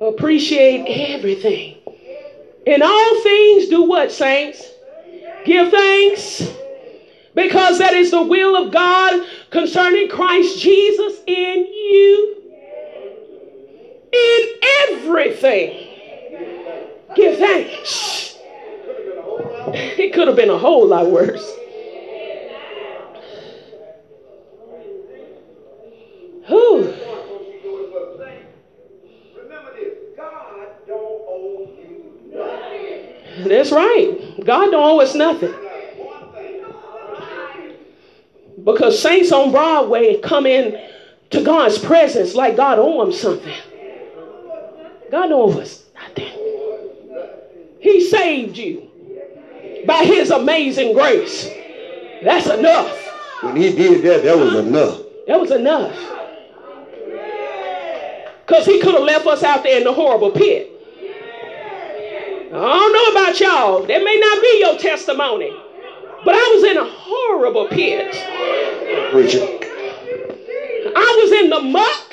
Appreciate 0.00 0.86
everything. 1.14 1.76
In 2.66 2.82
all 2.82 3.22
things, 3.22 3.49
do 3.70 3.82
what, 3.84 4.12
saints? 4.12 4.62
Give 5.44 5.70
thanks. 5.70 6.42
Because 7.34 7.78
that 7.78 7.94
is 7.94 8.10
the 8.10 8.22
will 8.22 8.56
of 8.56 8.72
God 8.72 9.26
concerning 9.50 10.08
Christ 10.08 10.58
Jesus 10.58 11.20
in 11.26 11.66
you. 11.66 12.36
In 14.12 14.48
everything. 14.90 15.86
Give 17.14 17.38
thanks. 17.38 18.26
It 19.72 20.12
could 20.14 20.26
have 20.26 20.36
been 20.36 20.50
a 20.50 20.58
whole 20.58 20.88
lot 20.88 21.08
worse. 21.10 21.44
Whew. 26.46 26.92
Remember 29.36 29.74
this, 29.76 29.94
God 30.16 30.66
don't 30.88 31.22
owe 31.28 31.70
you 31.78 32.32
nothing. 32.32 33.48
That's 33.48 33.70
right. 33.70 34.18
God 34.44 34.69
don't 34.69 34.69
owe 34.80 35.00
us 35.00 35.14
nothing. 35.14 35.50
Not 35.50 35.62
one 35.98 36.32
thing. 36.32 37.74
Because 38.64 39.00
saints 39.00 39.32
on 39.32 39.50
Broadway 39.50 40.20
come 40.20 40.46
in 40.46 40.80
to 41.30 41.42
God's 41.42 41.78
presence 41.78 42.34
like 42.34 42.56
God 42.56 42.78
owe 42.78 43.04
them 43.04 43.12
something. 43.12 43.54
God 45.10 45.28
don't 45.28 45.32
owe 45.32 45.60
us 45.60 45.84
nothing. 45.94 46.32
He 47.80 48.08
saved 48.08 48.56
you 48.56 48.88
by 49.86 50.04
his 50.04 50.30
amazing 50.30 50.92
grace. 50.94 51.48
That's 52.22 52.46
enough. 52.46 52.96
When 53.42 53.56
he 53.56 53.74
did 53.74 54.02
that, 54.04 54.22
that 54.24 54.36
was 54.36 54.54
enough. 54.54 55.00
That 55.26 55.40
was 55.40 55.50
enough. 55.50 55.96
Because 58.46 58.66
he 58.66 58.80
could 58.80 58.94
have 58.94 59.04
left 59.04 59.26
us 59.26 59.42
out 59.42 59.62
there 59.62 59.78
in 59.78 59.84
the 59.84 59.92
horrible 59.92 60.30
pit. 60.30 60.69
I 62.52 62.52
don't 62.52 62.92
know 62.92 63.20
about 63.20 63.38
y'all. 63.38 63.86
That 63.86 64.02
may 64.02 64.16
not 64.16 64.42
be 64.42 64.58
your 64.58 64.76
testimony. 64.76 65.50
But 66.24 66.34
I 66.34 66.52
was 66.54 66.64
in 66.64 66.76
a 66.78 66.84
horrible 66.84 67.68
pit. 67.68 68.10
Preacher. 69.12 69.38
I 70.96 71.22
was 71.22 71.32
in 71.32 71.50
the 71.50 71.60
muck 71.60 72.12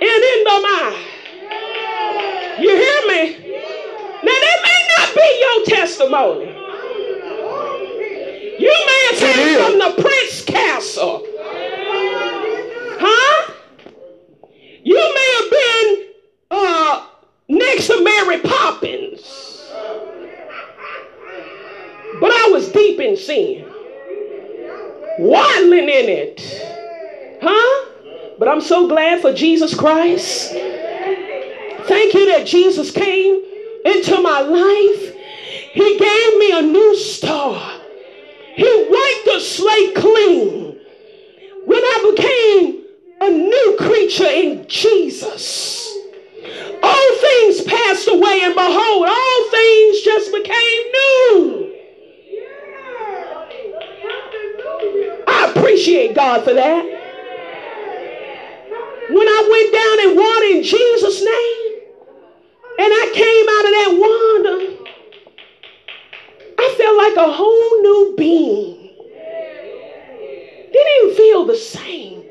and 0.00 0.24
in 0.24 0.44
the 0.44 0.60
mire. 0.62 1.14
You 2.58 2.70
hear 2.70 3.00
me? 3.08 3.20
Now 4.22 4.32
that 4.32 4.58
may 4.64 4.80
not 4.96 5.14
be 5.14 5.28
your 5.40 5.64
testimony. 5.76 6.46
You 8.58 8.72
may 8.86 9.00
have 9.10 9.18
came 9.18 9.58
from 9.62 9.78
the 9.78 10.02
Prince 10.02 10.42
Castle. 10.46 11.26
Huh? 12.98 13.52
You 14.82 14.94
may 14.94 15.28
have 15.36 15.50
been 15.50 15.86
uh, 16.50 17.06
next 17.48 17.86
to 17.88 18.02
Mary 18.34 18.42
Poppins. 18.42 19.70
But 22.20 22.30
I 22.30 22.48
was 22.50 22.70
deep 22.70 23.00
in 23.00 23.16
sin. 23.16 23.66
Waddling 25.18 25.88
in 25.88 26.08
it. 26.08 26.40
Huh? 27.42 27.90
But 28.38 28.48
I'm 28.48 28.60
so 28.60 28.88
glad 28.88 29.20
for 29.20 29.32
Jesus 29.32 29.74
Christ. 29.74 30.50
Thank 30.52 32.14
you 32.14 32.26
that 32.26 32.46
Jesus 32.46 32.90
came 32.90 33.42
into 33.84 34.20
my 34.20 34.40
life. 34.40 35.14
He 35.72 35.98
gave 35.98 36.38
me 36.38 36.58
a 36.58 36.62
new 36.62 36.96
start. 36.96 37.80
He 38.54 38.86
wiped 38.88 39.24
the 39.24 39.40
slate 39.40 39.94
clean. 39.96 40.80
When 41.64 41.78
I 41.78 42.12
became 42.14 42.84
a 43.20 43.30
new 43.30 43.76
creature 43.78 44.26
in 44.26 44.66
Jesus, 44.68 45.73
things 47.44 47.62
passed 47.62 48.08
away, 48.08 48.40
and 48.42 48.54
behold, 48.54 49.08
all 49.08 49.50
things 49.50 50.00
just 50.02 50.32
became 50.32 50.92
new. 50.92 51.74
I 55.26 55.52
appreciate 55.54 56.14
God 56.14 56.44
for 56.44 56.54
that. 56.54 56.84
When 59.10 59.28
I 59.28 59.48
went 59.50 59.72
down 59.72 60.10
in 60.10 60.16
water 60.16 60.46
in 60.56 60.62
Jesus' 60.62 61.20
name, 61.20 61.80
and 62.76 62.92
I 62.92 63.10
came 63.14 63.48
out 63.54 63.64
of 63.64 63.72
that 63.78 63.92
water, 64.00 64.58
I 66.58 66.74
felt 66.78 66.96
like 66.96 67.16
a 67.16 67.32
whole 67.32 67.82
new 67.82 68.14
being. 68.16 68.90
Didn't 70.72 71.16
feel 71.16 71.44
the 71.46 71.56
same. 71.56 72.23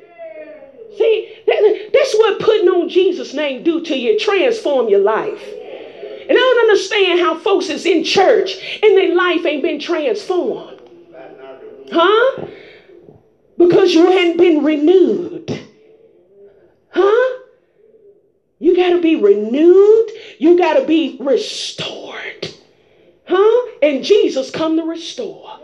See, 0.98 1.36
that, 1.48 1.90
that's 1.94 2.14
what 2.16 2.40
putting 2.40 2.70
on 2.70 2.90
Jesus' 2.90 3.34
name 3.34 3.64
do 3.64 3.84
to 3.86 3.96
you, 3.96 4.20
transform 4.20 4.90
your 4.90 5.02
life. 5.02 5.44
And 5.44 6.32
I 6.32 6.36
don't 6.36 6.70
understand 6.70 7.20
how 7.20 7.38
folks 7.38 7.70
is 7.70 7.86
in 7.86 8.04
church 8.04 8.80
and 8.82 8.98
their 8.98 9.16
life 9.16 9.46
ain't 9.46 9.64
been 9.64 9.80
transformed. 9.80 10.82
Huh? 11.92 12.46
Because 13.58 13.94
you 13.94 14.06
hadn't 14.10 14.38
been 14.38 14.64
renewed. 14.64 15.60
Huh? 16.90 17.40
You 18.60 18.76
got 18.76 18.92
to 18.92 19.02
be 19.02 19.16
renewed. 19.16 20.12
You 20.40 20.58
got 20.58 20.74
to 20.76 20.86
be 20.86 21.18
restored. 21.20 22.54
Huh? 23.26 23.72
And 23.82 24.04
Jesus 24.04 24.50
come 24.50 24.78
to 24.78 24.84
restore. 24.84 25.60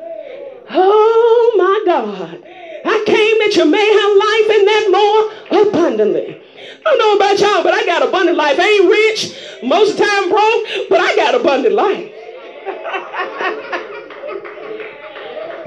Oh 0.70 1.54
my 1.58 1.84
God. 1.86 2.44
I 2.86 3.04
came 3.06 3.40
that 3.40 3.56
you 3.56 3.66
may 3.66 3.88
have 4.00 4.14
life 4.28 4.50
and 4.58 4.68
that 4.68 4.86
more 4.92 5.62
abundantly. 5.68 6.42
I 6.80 6.84
don't 6.84 6.98
know 7.00 7.16
about 7.16 7.40
y'all, 7.40 7.64
but 7.64 7.74
I 7.74 7.86
got 7.86 8.08
abundant 8.08 8.38
life. 8.38 8.60
I 8.60 8.68
ain't 8.68 8.90
rich, 8.90 9.36
most 9.64 9.92
of 9.92 9.98
the 9.98 10.06
time 10.06 10.30
broke, 10.30 10.90
but 10.90 11.00
I 11.00 11.16
got 11.16 11.36
abundant 11.36 11.76
life. 11.76 12.12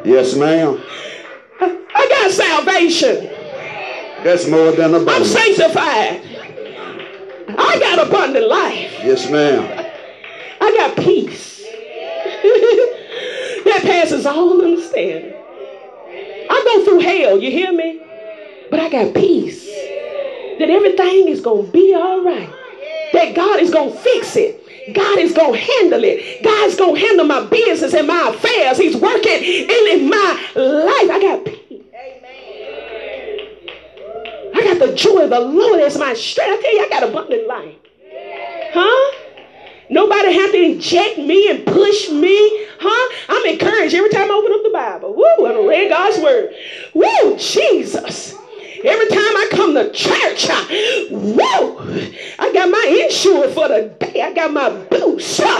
Yes, 0.04 0.34
ma'am. 0.34 0.82
I 1.60 2.08
got 2.08 2.30
salvation. 2.32 3.26
That's 4.24 4.48
more 4.48 4.72
than 4.72 4.94
abundant. 4.94 5.10
I'm 5.10 5.24
sanctified. 5.24 6.22
I 7.56 7.78
got 7.78 8.06
abundant 8.08 8.48
life. 8.48 8.92
Yes, 9.04 9.30
ma'am. 9.30 9.62
I 10.60 10.76
got 10.76 10.96
peace 10.96 11.62
that 13.64 13.80
passes 13.84 14.26
all 14.26 14.60
understanding. 14.62 15.34
Go 16.72 16.84
through 16.84 17.00
hell, 17.00 17.38
you 17.38 17.50
hear 17.50 17.70
me? 17.70 18.00
But 18.70 18.80
I 18.80 18.88
got 18.88 19.14
peace 19.14 19.66
that 20.58 20.70
everything 20.70 21.28
is 21.28 21.42
going 21.42 21.66
to 21.66 21.72
be 21.72 21.94
all 21.94 22.24
right. 22.24 22.48
That 23.12 23.34
God 23.34 23.60
is 23.60 23.70
going 23.70 23.92
to 23.92 23.98
fix 23.98 24.36
it. 24.36 24.58
God 24.94 25.18
is 25.18 25.34
going 25.34 25.52
to 25.52 25.58
handle 25.58 26.02
it. 26.02 26.42
God's 26.42 26.76
going 26.76 26.94
to 26.94 27.00
handle 27.00 27.26
my 27.26 27.44
business 27.44 27.92
and 27.92 28.06
my 28.06 28.30
affairs. 28.30 28.78
He's 28.78 28.96
working 28.96 29.32
in, 29.32 30.00
in 30.00 30.08
my 30.08 30.40
life. 30.56 31.10
I 31.10 31.18
got 31.20 31.44
peace. 31.44 31.82
I 34.54 34.62
got 34.64 34.78
the 34.78 34.94
joy 34.94 35.24
of 35.24 35.30
the 35.30 35.40
Lord 35.40 35.80
as 35.80 35.98
my 35.98 36.14
strength. 36.14 36.58
I 36.58 36.62
tell 36.62 36.74
you, 36.74 36.84
I 36.84 36.88
got 36.88 37.02
abundant 37.02 37.46
life. 37.46 37.74
Huh? 38.72 39.21
Nobody 39.92 40.32
have 40.32 40.52
to 40.52 40.62
inject 40.62 41.18
me 41.18 41.50
and 41.50 41.66
push 41.66 42.08
me. 42.08 42.66
Huh? 42.80 43.14
I'm 43.28 43.52
encouraged 43.52 43.94
every 43.94 44.08
time 44.08 44.30
I 44.30 44.34
open 44.34 44.52
up 44.54 44.62
the 44.62 44.70
Bible. 44.72 45.14
Woo, 45.14 45.46
I 45.46 45.68
read 45.68 45.90
God's 45.90 46.18
word. 46.18 46.54
Woo, 46.94 47.36
Jesus. 47.36 48.34
Every 48.82 49.06
time 49.08 49.36
I 49.36 49.48
come 49.50 49.74
to 49.74 49.92
church, 49.92 50.46
I, 50.48 51.08
woo, 51.10 51.78
I 52.38 52.52
got 52.54 52.70
my 52.70 53.04
insurance 53.04 53.52
for 53.52 53.68
the 53.68 53.94
day. 54.00 54.22
I 54.22 54.32
got 54.32 54.50
my 54.54 54.70
boots. 54.70 55.38
I, 55.38 55.58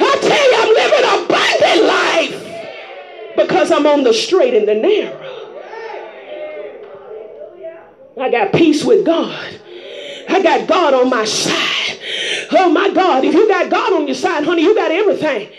I 0.00 0.18
tell 0.22 0.50
you, 0.50 0.58
I'm 0.58 0.74
living 0.74 1.04
an 1.04 1.24
abundant 1.24 1.84
life 1.86 3.36
because 3.36 3.70
I'm 3.70 3.86
on 3.86 4.02
the 4.02 4.12
straight 4.12 4.54
and 4.54 4.66
the 4.66 4.74
narrow. 4.74 5.24
I 8.20 8.28
got 8.28 8.52
peace 8.52 8.84
with 8.84 9.06
God. 9.06 9.60
I 10.28 10.42
got 10.42 10.68
God 10.68 10.94
on 10.94 11.10
my 11.10 11.24
side. 11.24 11.98
Oh 12.52 12.70
my 12.70 12.90
God, 12.90 13.24
if 13.24 13.34
you 13.34 13.48
got 13.48 13.70
God 13.70 13.92
on 13.94 14.06
your 14.06 14.14
side, 14.14 14.44
honey, 14.44 14.62
you 14.62 14.74
got 14.74 14.90
everything. 14.90 15.50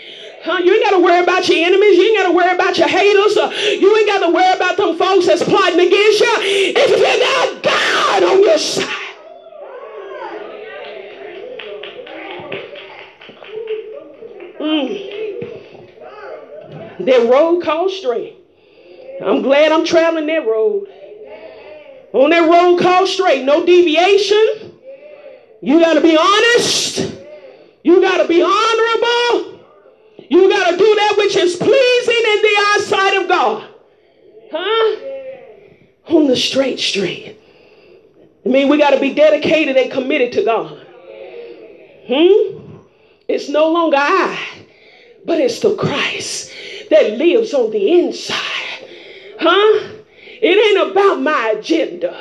Huh? 0.42 0.58
You 0.58 0.72
ain't 0.72 0.84
got 0.84 0.96
to 0.96 1.02
worry 1.02 1.22
about 1.22 1.46
your 1.48 1.58
enemies. 1.58 1.96
You 1.98 2.04
ain't 2.04 2.16
got 2.16 2.28
to 2.28 2.34
worry 2.34 2.54
about 2.54 2.78
your 2.78 2.88
haters. 2.88 3.36
Uh, 3.36 3.50
you 3.50 3.96
ain't 3.96 4.08
got 4.08 4.26
to 4.26 4.32
worry 4.32 4.52
about 4.54 4.76
them 4.76 4.96
folks 4.96 5.26
that's 5.26 5.42
plotting 5.42 5.78
against 5.78 6.20
you. 6.20 6.34
If 6.40 6.90
you 6.90 7.02
got 7.20 7.62
God 7.62 8.22
on 8.22 8.42
your 8.42 8.58
side. 8.58 8.96
Mm. 14.60 15.10
That 17.06 17.30
road 17.30 17.62
called 17.62 17.90
straight. 17.90 18.36
I'm 19.22 19.42
glad 19.42 19.72
I'm 19.72 19.84
traveling 19.84 20.26
that 20.26 20.46
road. 20.46 20.86
On 22.12 22.30
that 22.30 22.48
road 22.48 22.80
called 22.80 23.08
straight, 23.08 23.44
no 23.44 23.64
deviation. 23.64 24.78
You 25.60 25.80
got 25.80 25.94
to 25.94 26.00
be 26.00 26.16
honest. 26.16 27.14
You 27.84 28.00
got 28.00 28.22
to 28.22 28.28
be 28.28 28.42
honorable. 28.42 29.60
You 30.28 30.48
got 30.48 30.70
to 30.70 30.76
do 30.76 30.94
that 30.94 31.14
which 31.18 31.36
is 31.36 31.56
pleasing 31.56 32.24
in 32.24 32.42
the 32.42 32.56
eyesight 32.68 33.22
of 33.22 33.28
God. 33.28 33.68
Huh? 34.52 36.16
On 36.16 36.26
the 36.26 36.36
straight 36.36 36.80
street. 36.80 37.36
I 38.44 38.48
mean, 38.48 38.68
we 38.68 38.78
got 38.78 38.90
to 38.90 39.00
be 39.00 39.14
dedicated 39.14 39.76
and 39.76 39.92
committed 39.92 40.32
to 40.32 40.44
God. 40.44 40.86
Hmm? 42.06 42.78
It's 43.28 43.48
no 43.48 43.70
longer 43.70 43.98
I, 43.98 44.66
but 45.24 45.38
it's 45.38 45.60
the 45.60 45.76
Christ 45.76 46.50
that 46.90 47.18
lives 47.18 47.54
on 47.54 47.70
the 47.70 47.92
inside. 47.92 48.88
Huh? 49.38 49.99
It 50.42 50.78
ain't 50.78 50.90
about 50.90 51.20
my 51.20 51.54
agenda. 51.58 52.16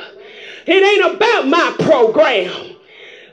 It 0.66 0.84
ain't 0.84 1.16
about 1.16 1.48
my 1.48 1.76
program. 1.80 2.76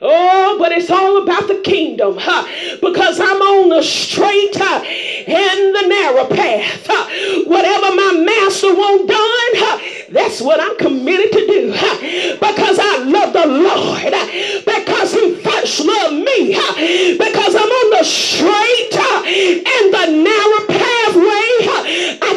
Oh, 0.03 0.57
but 0.59 0.73
it's 0.73 0.91
all 0.91 1.23
about 1.23 1.49
the 1.49 1.61
kingdom 1.65 2.17
huh? 2.19 2.45
because 2.83 3.19
I'm 3.19 3.41
on 3.41 3.71
the 3.71 3.83
straight 3.83 4.53
huh, 4.55 4.85
and 4.85 5.75
the 5.75 5.89
narrow 5.89 6.29
path. 6.29 6.87
Huh? 6.87 7.45
Whatever 7.49 7.97
my 7.97 8.21
master 8.21 8.77
won't 8.77 9.09
done, 9.09 9.53
huh, 9.57 10.13
that's 10.13 10.41
what 10.43 10.61
I'm 10.61 10.77
committed 10.77 11.33
to 11.33 11.47
do 11.47 11.73
huh? 11.75 12.37
because 12.37 12.79
I 12.79 13.09
love 13.09 13.33
the 13.33 13.47
Lord, 13.47 14.13
huh? 14.13 14.63
because 14.69 15.15
He 15.15 15.35
first 15.41 15.81
loved 15.81 16.21
me, 16.21 16.53
huh? 16.53 16.77
because 17.17 17.55
I'm 17.57 17.67
on 17.69 17.89
the 17.97 18.05
straight 18.05 18.93
huh, 18.93 19.25
and 19.25 19.87
the 19.97 20.07
narrow 20.23 20.63
pathway. 20.69 21.49
Huh? 21.65 21.83
I 22.21 22.36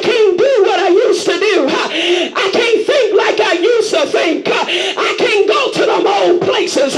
places. 6.69 6.95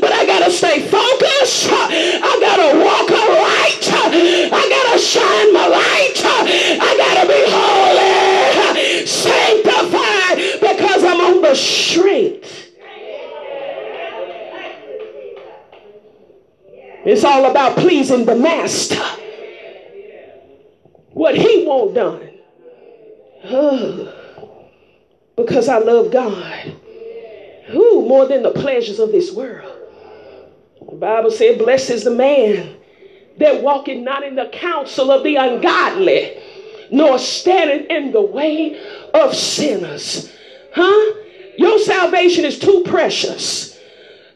But 0.00 0.12
I 0.12 0.26
got 0.26 0.44
to 0.44 0.50
stay 0.50 0.80
focused. 0.80 1.68
I 1.70 2.38
got 2.40 2.56
to 2.56 2.78
walk 2.84 3.10
right. 3.10 3.88
I 4.52 4.68
got 4.68 4.92
to 4.92 4.98
shine 4.98 5.52
my 5.52 5.66
light. 5.66 6.20
I 6.80 6.96
got 6.96 7.22
to 7.22 7.28
be 7.28 7.42
holy, 7.48 9.06
sanctified 9.06 10.60
because 10.60 11.04
I'm 11.04 11.20
on 11.20 11.42
the 11.42 11.54
straight. 11.54 12.44
It's 17.04 17.24
all 17.24 17.50
about 17.50 17.76
pleasing 17.76 18.24
the 18.26 18.34
master. 18.34 19.02
What 21.12 21.34
he 21.36 21.64
won't 21.66 21.94
done. 21.94 22.28
Oh, 23.44 24.12
because 25.36 25.68
I 25.68 25.78
love 25.78 26.12
God. 26.12 26.76
Who 27.68 28.08
more 28.08 28.26
than 28.26 28.42
the 28.42 28.50
pleasures 28.50 28.98
of 28.98 29.12
this 29.12 29.32
world? 29.32 29.72
The 30.80 30.96
Bible 30.96 31.30
said, 31.30 31.58
Blessed 31.58 31.90
is 31.90 32.04
the 32.04 32.10
man 32.10 32.76
that 33.38 33.62
walketh 33.62 33.98
not 33.98 34.24
in 34.24 34.34
the 34.36 34.48
counsel 34.52 35.10
of 35.10 35.22
the 35.22 35.36
ungodly, 35.36 36.42
nor 36.90 37.18
standing 37.18 37.86
in 37.88 38.12
the 38.12 38.22
way 38.22 38.80
of 39.12 39.34
sinners. 39.34 40.32
Huh? 40.74 41.14
Your 41.58 41.78
salvation 41.78 42.44
is 42.44 42.58
too 42.58 42.84
precious. 42.86 43.78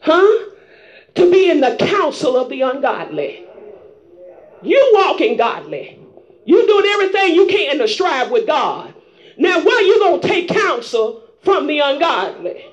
Huh? 0.01 0.49
To 1.15 1.31
be 1.31 1.49
in 1.49 1.59
the 1.59 1.75
counsel 1.77 2.37
of 2.37 2.49
the 2.49 2.61
ungodly. 2.61 3.45
You 4.61 4.91
walking 4.95 5.37
godly. 5.37 5.99
You 6.45 6.67
doing 6.67 6.85
everything 6.85 7.35
you 7.35 7.47
can 7.47 7.79
to 7.79 7.87
strive 7.87 8.29
with 8.29 8.45
God. 8.45 8.93
Now, 9.37 9.61
why 9.63 9.83
you 9.85 9.99
gonna 9.99 10.21
take 10.21 10.49
counsel 10.49 11.23
from 11.41 11.67
the 11.67 11.79
ungodly? 11.79 12.65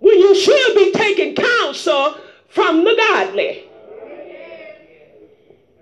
When 0.00 0.18
you 0.18 0.34
should 0.34 0.74
be 0.74 0.92
taking 0.92 1.34
counsel 1.34 2.16
from 2.48 2.84
the 2.84 2.94
godly. 2.96 3.64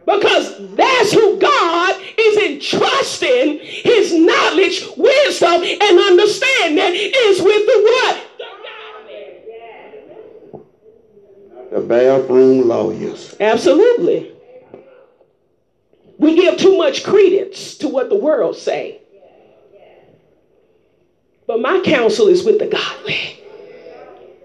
Because 0.04 0.74
that's 0.74 1.12
who 1.12 1.38
God 1.38 2.02
is 2.16 2.36
entrusting 2.38 3.58
his 3.60 4.14
knowledge, 4.14 4.86
wisdom, 4.96 5.62
and 5.62 5.98
understanding 5.98 6.92
is 6.94 7.42
with 7.42 7.66
the 7.66 7.82
what? 7.84 8.24
The 11.70 11.80
bathroom 11.80 12.66
lawyers. 12.66 13.36
Absolutely. 13.38 14.32
We 16.16 16.36
give 16.36 16.56
too 16.56 16.78
much 16.78 17.04
credence 17.04 17.76
to 17.78 17.88
what 17.88 18.08
the 18.08 18.16
world 18.16 18.56
say. 18.56 19.00
But 21.46 21.60
my 21.60 21.82
counsel 21.84 22.28
is 22.28 22.44
with 22.44 22.58
the 22.58 22.66
godly. 22.66 23.37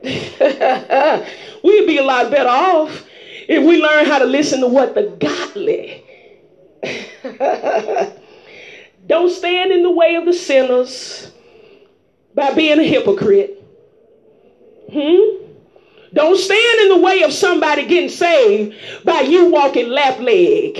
We'd 1.63 1.87
be 1.87 1.97
a 1.97 2.03
lot 2.03 2.29
better 2.29 2.49
off 2.49 3.05
if 3.47 3.63
we 3.63 3.81
learn 3.81 4.05
how 4.05 4.19
to 4.19 4.25
listen 4.25 4.59
to 4.59 4.67
what 4.67 4.95
the 4.95 5.03
godly. 5.17 6.03
Don't 9.07 9.29
stand 9.29 9.71
in 9.71 9.81
the 9.81 9.91
way 9.91 10.15
of 10.15 10.25
the 10.25 10.33
sinners 10.33 11.31
by 12.35 12.53
being 12.53 12.79
a 12.79 12.83
hypocrite. 12.83 13.63
Hmm? 14.91 15.45
Don't 16.13 16.37
stand 16.37 16.79
in 16.81 16.89
the 16.89 16.97
way 16.97 17.23
of 17.23 17.31
somebody 17.31 17.85
getting 17.85 18.09
saved 18.09 18.75
by 19.05 19.21
you 19.21 19.45
walking 19.45 19.87
left 19.87 20.19
leg. 20.19 20.77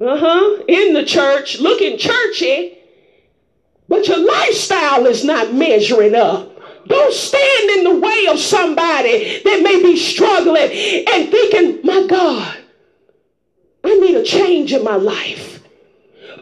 Uh 0.00 0.16
huh. 0.16 0.62
In 0.68 0.94
the 0.94 1.04
church, 1.04 1.58
looking 1.58 1.98
churchy, 1.98 2.78
but 3.88 4.08
your 4.08 4.18
lifestyle 4.18 5.06
is 5.06 5.24
not 5.24 5.54
measuring 5.54 6.14
up. 6.14 6.52
Don't 6.88 7.12
stand 7.12 7.70
in 7.70 7.84
the 7.84 8.00
way 8.00 8.26
of 8.30 8.38
somebody 8.38 9.42
that 9.42 9.62
may 9.62 9.82
be 9.82 9.96
struggling 9.96 10.70
and 11.08 11.30
thinking, 11.30 11.80
my 11.84 12.06
God, 12.06 12.58
I 13.84 13.98
need 13.98 14.16
a 14.16 14.22
change 14.22 14.72
in 14.72 14.84
my 14.84 14.96
life. 14.96 15.62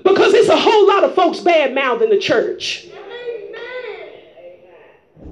Because 0.03 0.34
it's 0.34 0.51
a 0.51 0.57
whole 0.57 0.86
lot 0.86 1.05
of 1.05 1.14
folks 1.14 1.40
bad 1.40 1.74
mouthing 1.74 2.11
the 2.11 2.18
church. 2.18 2.86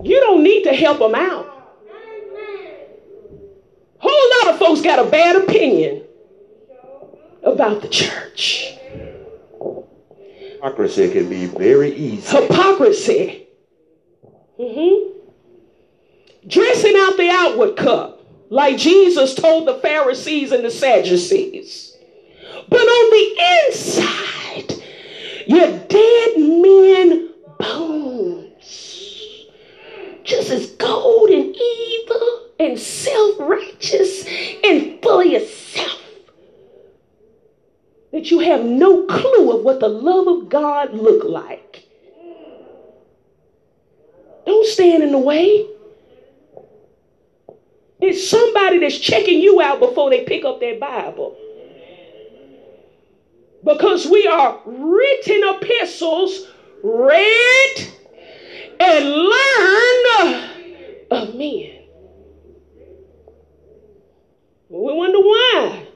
You 0.02 0.18
don't 0.20 0.42
need 0.42 0.64
to 0.64 0.74
help 0.74 0.98
them 0.98 1.14
out. 1.14 1.46
A 4.00 4.08
whole 4.08 4.30
lot 4.44 4.54
of 4.54 4.58
folks 4.58 4.80
got 4.80 4.98
a 4.98 5.08
bad 5.08 5.36
opinion 5.36 6.04
about 7.44 7.82
the 7.82 7.88
church. 7.88 8.74
Hypocrisy 10.62 11.10
can 11.10 11.28
be 11.28 11.46
very 11.46 11.92
easy. 11.92 12.38
Hypocrisy. 12.38 13.48
Mm-hmm. 14.60 15.18
Dressing 16.46 16.94
out 16.98 17.16
the 17.16 17.28
outward 17.28 17.76
cup, 17.76 18.24
like 18.48 18.76
Jesus 18.76 19.34
told 19.34 19.66
the 19.66 19.80
Pharisees 19.80 20.52
and 20.52 20.64
the 20.64 20.70
Sadducees. 20.70 21.96
But 22.68 22.80
on 22.80 23.10
the 23.10 23.66
inside, 23.66 24.84
you're 25.48 25.78
dead 25.78 26.36
men 26.38 27.30
bones. 27.58 29.46
Just 30.22 30.50
as 30.50 30.76
cold 30.78 31.30
and 31.30 31.56
evil 31.56 32.50
and 32.60 32.78
self 32.78 33.40
righteous 33.40 34.24
and 34.62 35.02
full 35.02 35.22
of 35.22 35.26
yourself 35.26 35.61
that 38.22 38.30
you 38.30 38.38
have 38.38 38.62
no 38.62 39.04
clue 39.06 39.50
of 39.50 39.64
what 39.64 39.80
the 39.80 39.88
love 39.88 40.28
of 40.28 40.48
God 40.48 40.94
look 40.94 41.24
like. 41.24 41.82
Don't 44.46 44.64
stand 44.64 45.02
in 45.02 45.10
the 45.10 45.18
way. 45.18 45.66
It's 48.00 48.28
somebody 48.28 48.78
that's 48.78 48.96
checking 48.96 49.40
you 49.40 49.60
out 49.60 49.80
before 49.80 50.10
they 50.10 50.20
pick 50.20 50.44
up 50.44 50.60
their 50.60 50.78
Bible. 50.78 51.36
Because 53.64 54.06
we 54.06 54.24
are 54.28 54.60
written 54.64 55.42
epistles, 55.44 56.46
read 56.80 57.74
and 58.78 59.04
learned 59.04 60.44
of 61.10 61.34
men. 61.34 61.82
We 64.68 64.92
wonder 64.92 65.18
why. 65.18 65.88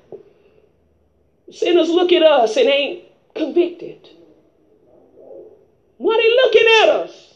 Sinners 1.56 1.88
look 1.88 2.12
at 2.12 2.22
us 2.22 2.56
and 2.56 2.68
ain't 2.68 3.04
convicted. 3.34 4.10
Why 5.96 6.16
they 6.16 6.30
looking 6.36 6.68
at 6.82 6.88
us? 7.00 7.34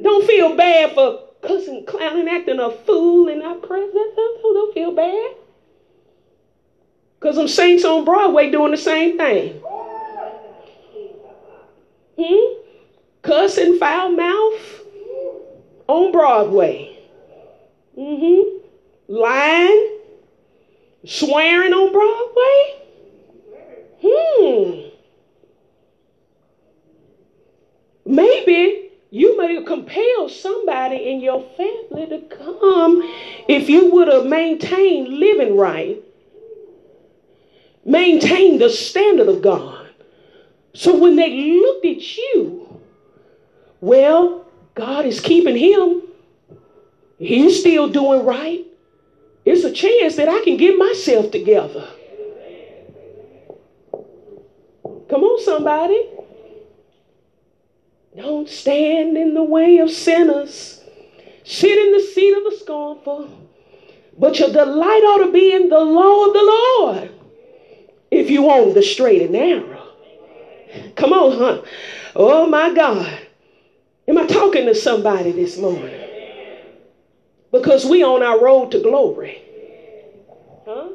Don't 0.00 0.24
feel 0.26 0.56
bad 0.56 0.94
for 0.94 1.28
cussing, 1.42 1.84
clowning, 1.86 2.28
acting 2.28 2.60
a 2.60 2.70
fool 2.70 3.26
in 3.28 3.42
our 3.42 3.56
presence. 3.56 3.94
Don't 4.16 4.74
feel 4.74 4.92
bad. 4.92 5.34
Because 7.18 7.34
them 7.34 7.48
saints 7.48 7.84
on 7.84 8.04
Broadway 8.04 8.50
doing 8.50 8.70
the 8.70 8.76
same 8.76 9.18
thing. 9.18 9.60
Hmm? 12.16 12.60
Cussing, 13.22 13.78
foul 13.78 14.10
mouth 14.12 14.82
on 15.88 16.12
Broadway. 16.12 16.96
Mm-hmm. 17.98 18.58
Lying, 19.08 19.98
swearing 21.04 21.72
on 21.72 21.92
Broadway. 21.92 22.82
Hmm. 24.02 24.86
Maybe 28.04 28.90
you 29.10 29.36
may 29.36 29.62
compel 29.64 30.28
somebody 30.28 31.10
in 31.10 31.20
your 31.20 31.42
family 31.56 32.06
to 32.06 32.20
come 32.36 33.02
if 33.48 33.68
you 33.68 33.90
would 33.92 34.08
have 34.08 34.26
maintained 34.26 35.08
living 35.08 35.56
right, 35.56 36.02
maintained 37.84 38.60
the 38.60 38.70
standard 38.70 39.28
of 39.28 39.42
God. 39.42 39.88
So 40.74 40.96
when 40.98 41.16
they 41.16 41.30
looked 41.30 41.86
at 41.86 42.16
you, 42.16 42.80
well, 43.80 44.46
God 44.74 45.06
is 45.06 45.20
keeping 45.20 45.56
him. 45.56 46.02
He's 47.18 47.60
still 47.60 47.88
doing 47.88 48.24
right. 48.26 48.66
It's 49.44 49.64
a 49.64 49.72
chance 49.72 50.16
that 50.16 50.28
I 50.28 50.42
can 50.44 50.56
get 50.56 50.76
myself 50.76 51.30
together. 51.30 51.88
Come 55.08 55.22
on, 55.22 55.42
somebody. 55.42 56.10
Don't 58.16 58.48
stand 58.48 59.16
in 59.16 59.34
the 59.34 59.42
way 59.42 59.78
of 59.78 59.90
sinners. 59.90 60.82
Sit 61.44 61.78
in 61.78 61.92
the 61.92 62.00
seat 62.00 62.36
of 62.36 62.44
the 62.44 62.56
scornful. 62.58 63.30
But 64.18 64.38
your 64.38 64.50
delight 64.50 65.02
ought 65.04 65.24
to 65.26 65.32
be 65.32 65.52
in 65.52 65.68
the 65.68 65.78
law 65.78 66.26
of 66.26 66.32
the 66.32 66.42
Lord. 66.42 67.10
If 68.10 68.30
you 68.30 68.42
want 68.42 68.74
the 68.74 68.82
straight 68.82 69.22
and 69.22 69.32
narrow. 69.32 69.88
Come 70.94 71.12
on, 71.12 71.38
huh? 71.38 71.62
Oh 72.14 72.46
my 72.46 72.72
God. 72.72 73.18
Am 74.08 74.18
I 74.18 74.26
talking 74.26 74.66
to 74.66 74.74
somebody 74.74 75.32
this 75.32 75.58
morning? 75.58 76.00
Because 77.52 77.84
we 77.84 78.02
on 78.02 78.22
our 78.22 78.42
road 78.42 78.70
to 78.72 78.80
glory. 78.80 79.42
Huh? 80.64 80.88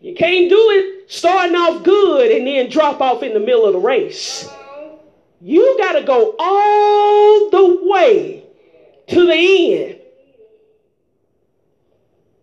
You 0.00 0.14
can't 0.14 0.48
do 0.48 0.70
it 0.70 0.99
starting 1.10 1.56
off 1.56 1.82
good 1.82 2.30
and 2.30 2.46
then 2.46 2.70
drop 2.70 3.00
off 3.00 3.22
in 3.24 3.34
the 3.34 3.40
middle 3.40 3.66
of 3.66 3.72
the 3.72 3.80
race. 3.80 4.48
You 5.40 5.76
got 5.76 5.92
to 5.94 6.04
go 6.04 6.36
all 6.38 7.50
the 7.50 7.80
way 7.82 8.44
to 9.08 9.26
the 9.26 9.84
end. 9.84 10.00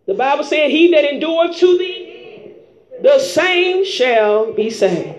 The 0.06 0.14
Bible 0.16 0.44
said, 0.44 0.70
He 0.70 0.92
that 0.92 1.06
endureth 1.06 1.58
to 1.58 1.78
the 1.78 2.44
end, 2.44 2.56
the 3.02 3.20
same 3.20 3.86
shall 3.86 4.52
be 4.52 4.70
saved. 4.70 5.18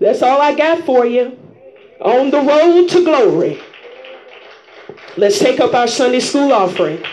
That's 0.00 0.22
all 0.22 0.40
I 0.40 0.54
got 0.56 0.84
for 0.84 1.06
you 1.06 1.38
on 2.00 2.32
the 2.32 2.40
road 2.40 2.88
to 2.88 3.04
glory. 3.04 3.60
Let's 5.16 5.38
take 5.38 5.60
up 5.60 5.74
our 5.74 5.86
Sunday 5.86 6.18
school 6.18 6.52
offering. 6.52 7.04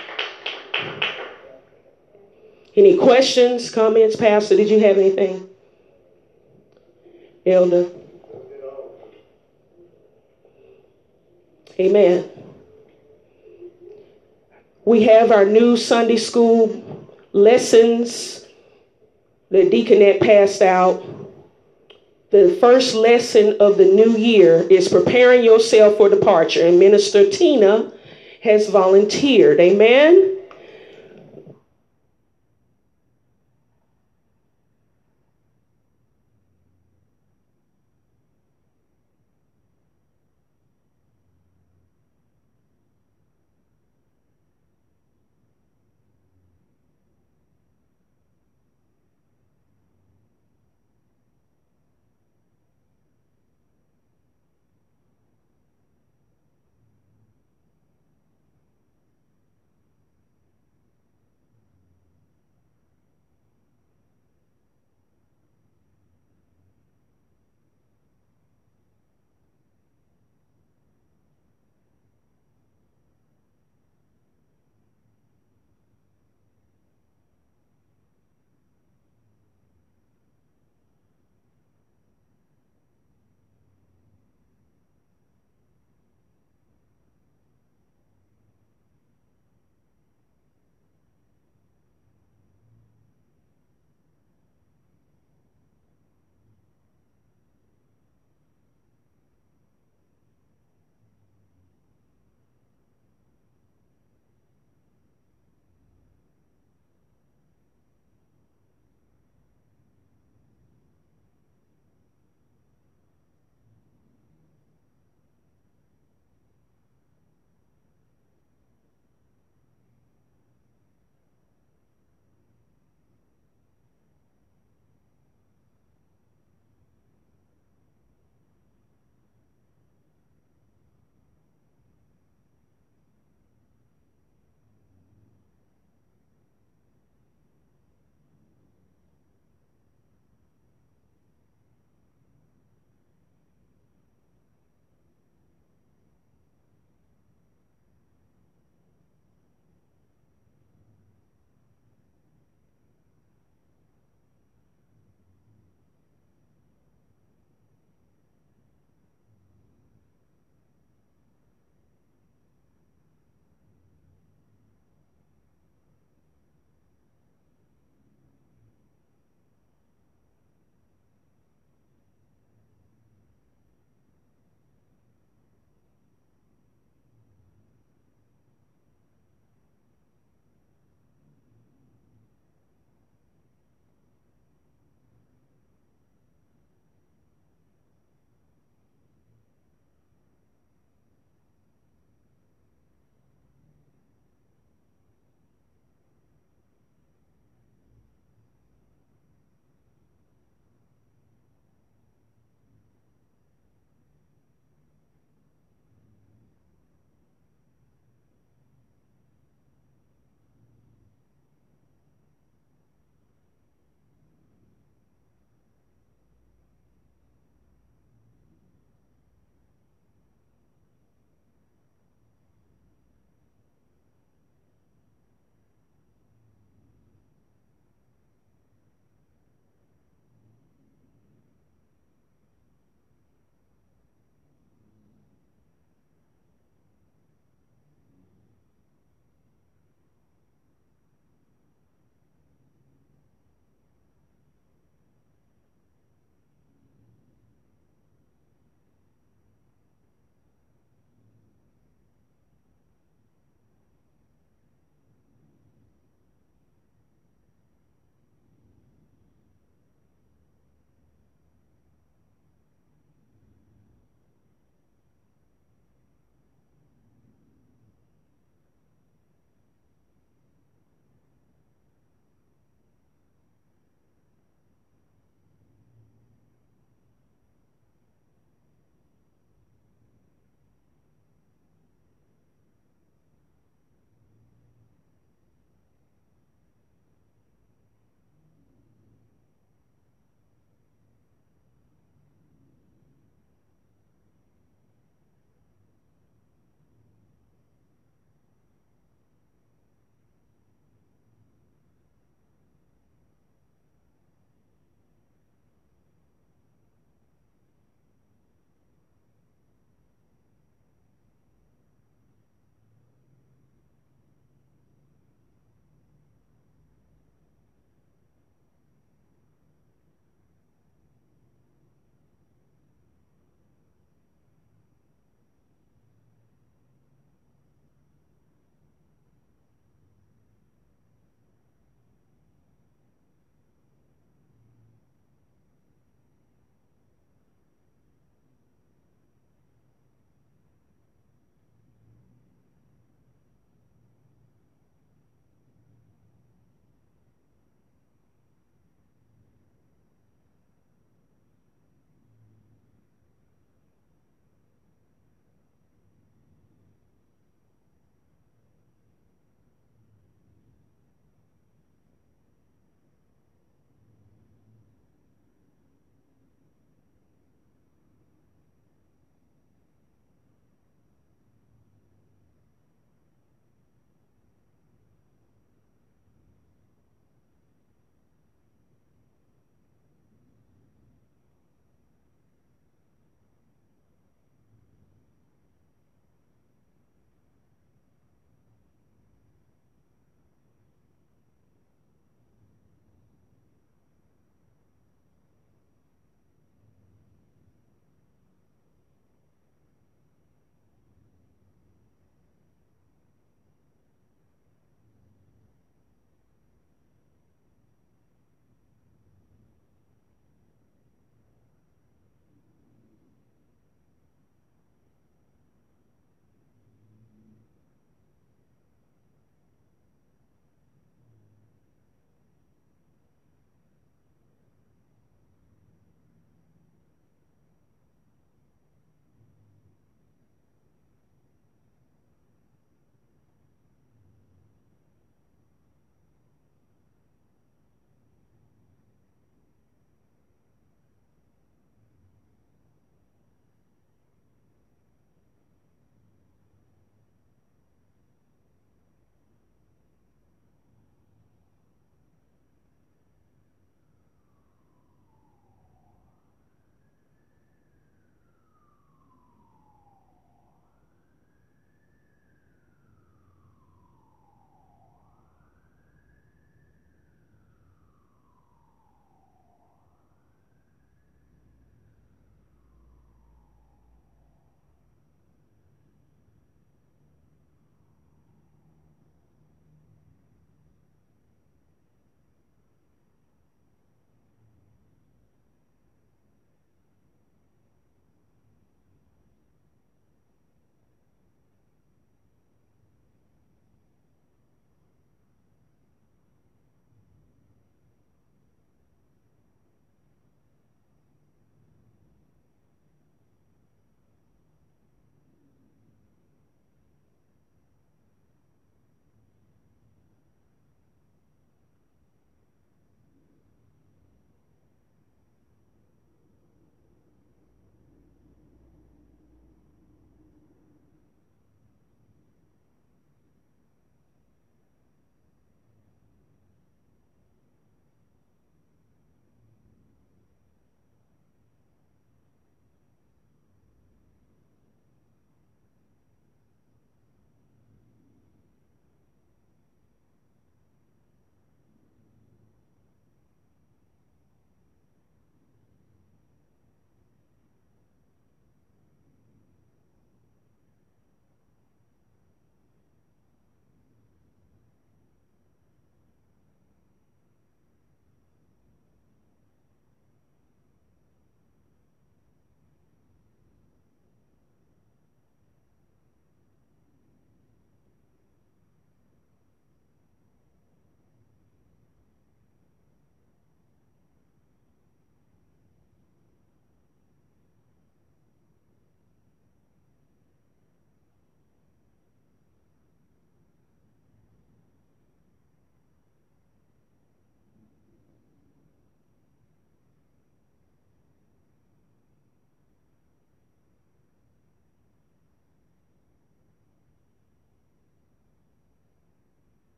Any 2.75 2.97
questions, 2.97 3.69
comments, 3.69 4.15
Pastor? 4.15 4.55
Did 4.55 4.69
you 4.69 4.79
have 4.79 4.97
anything? 4.97 5.50
Elder? 7.45 7.89
Amen. 11.79 12.29
We 14.85 15.03
have 15.03 15.31
our 15.31 15.45
new 15.45 15.77
Sunday 15.77 16.17
school 16.17 17.07
lessons 17.33 18.41
the 19.51 19.69
Deaconette 19.69 20.21
passed 20.21 20.61
out. 20.61 21.03
The 22.31 22.57
first 22.61 22.95
lesson 22.95 23.57
of 23.59 23.77
the 23.77 23.85
new 23.85 24.15
year 24.15 24.65
is 24.69 24.87
preparing 24.87 25.43
yourself 25.43 25.97
for 25.97 26.07
departure, 26.07 26.65
and 26.65 26.79
Minister 26.79 27.29
Tina 27.29 27.91
has 28.41 28.69
volunteered. 28.69 29.59
Amen. 29.59 30.37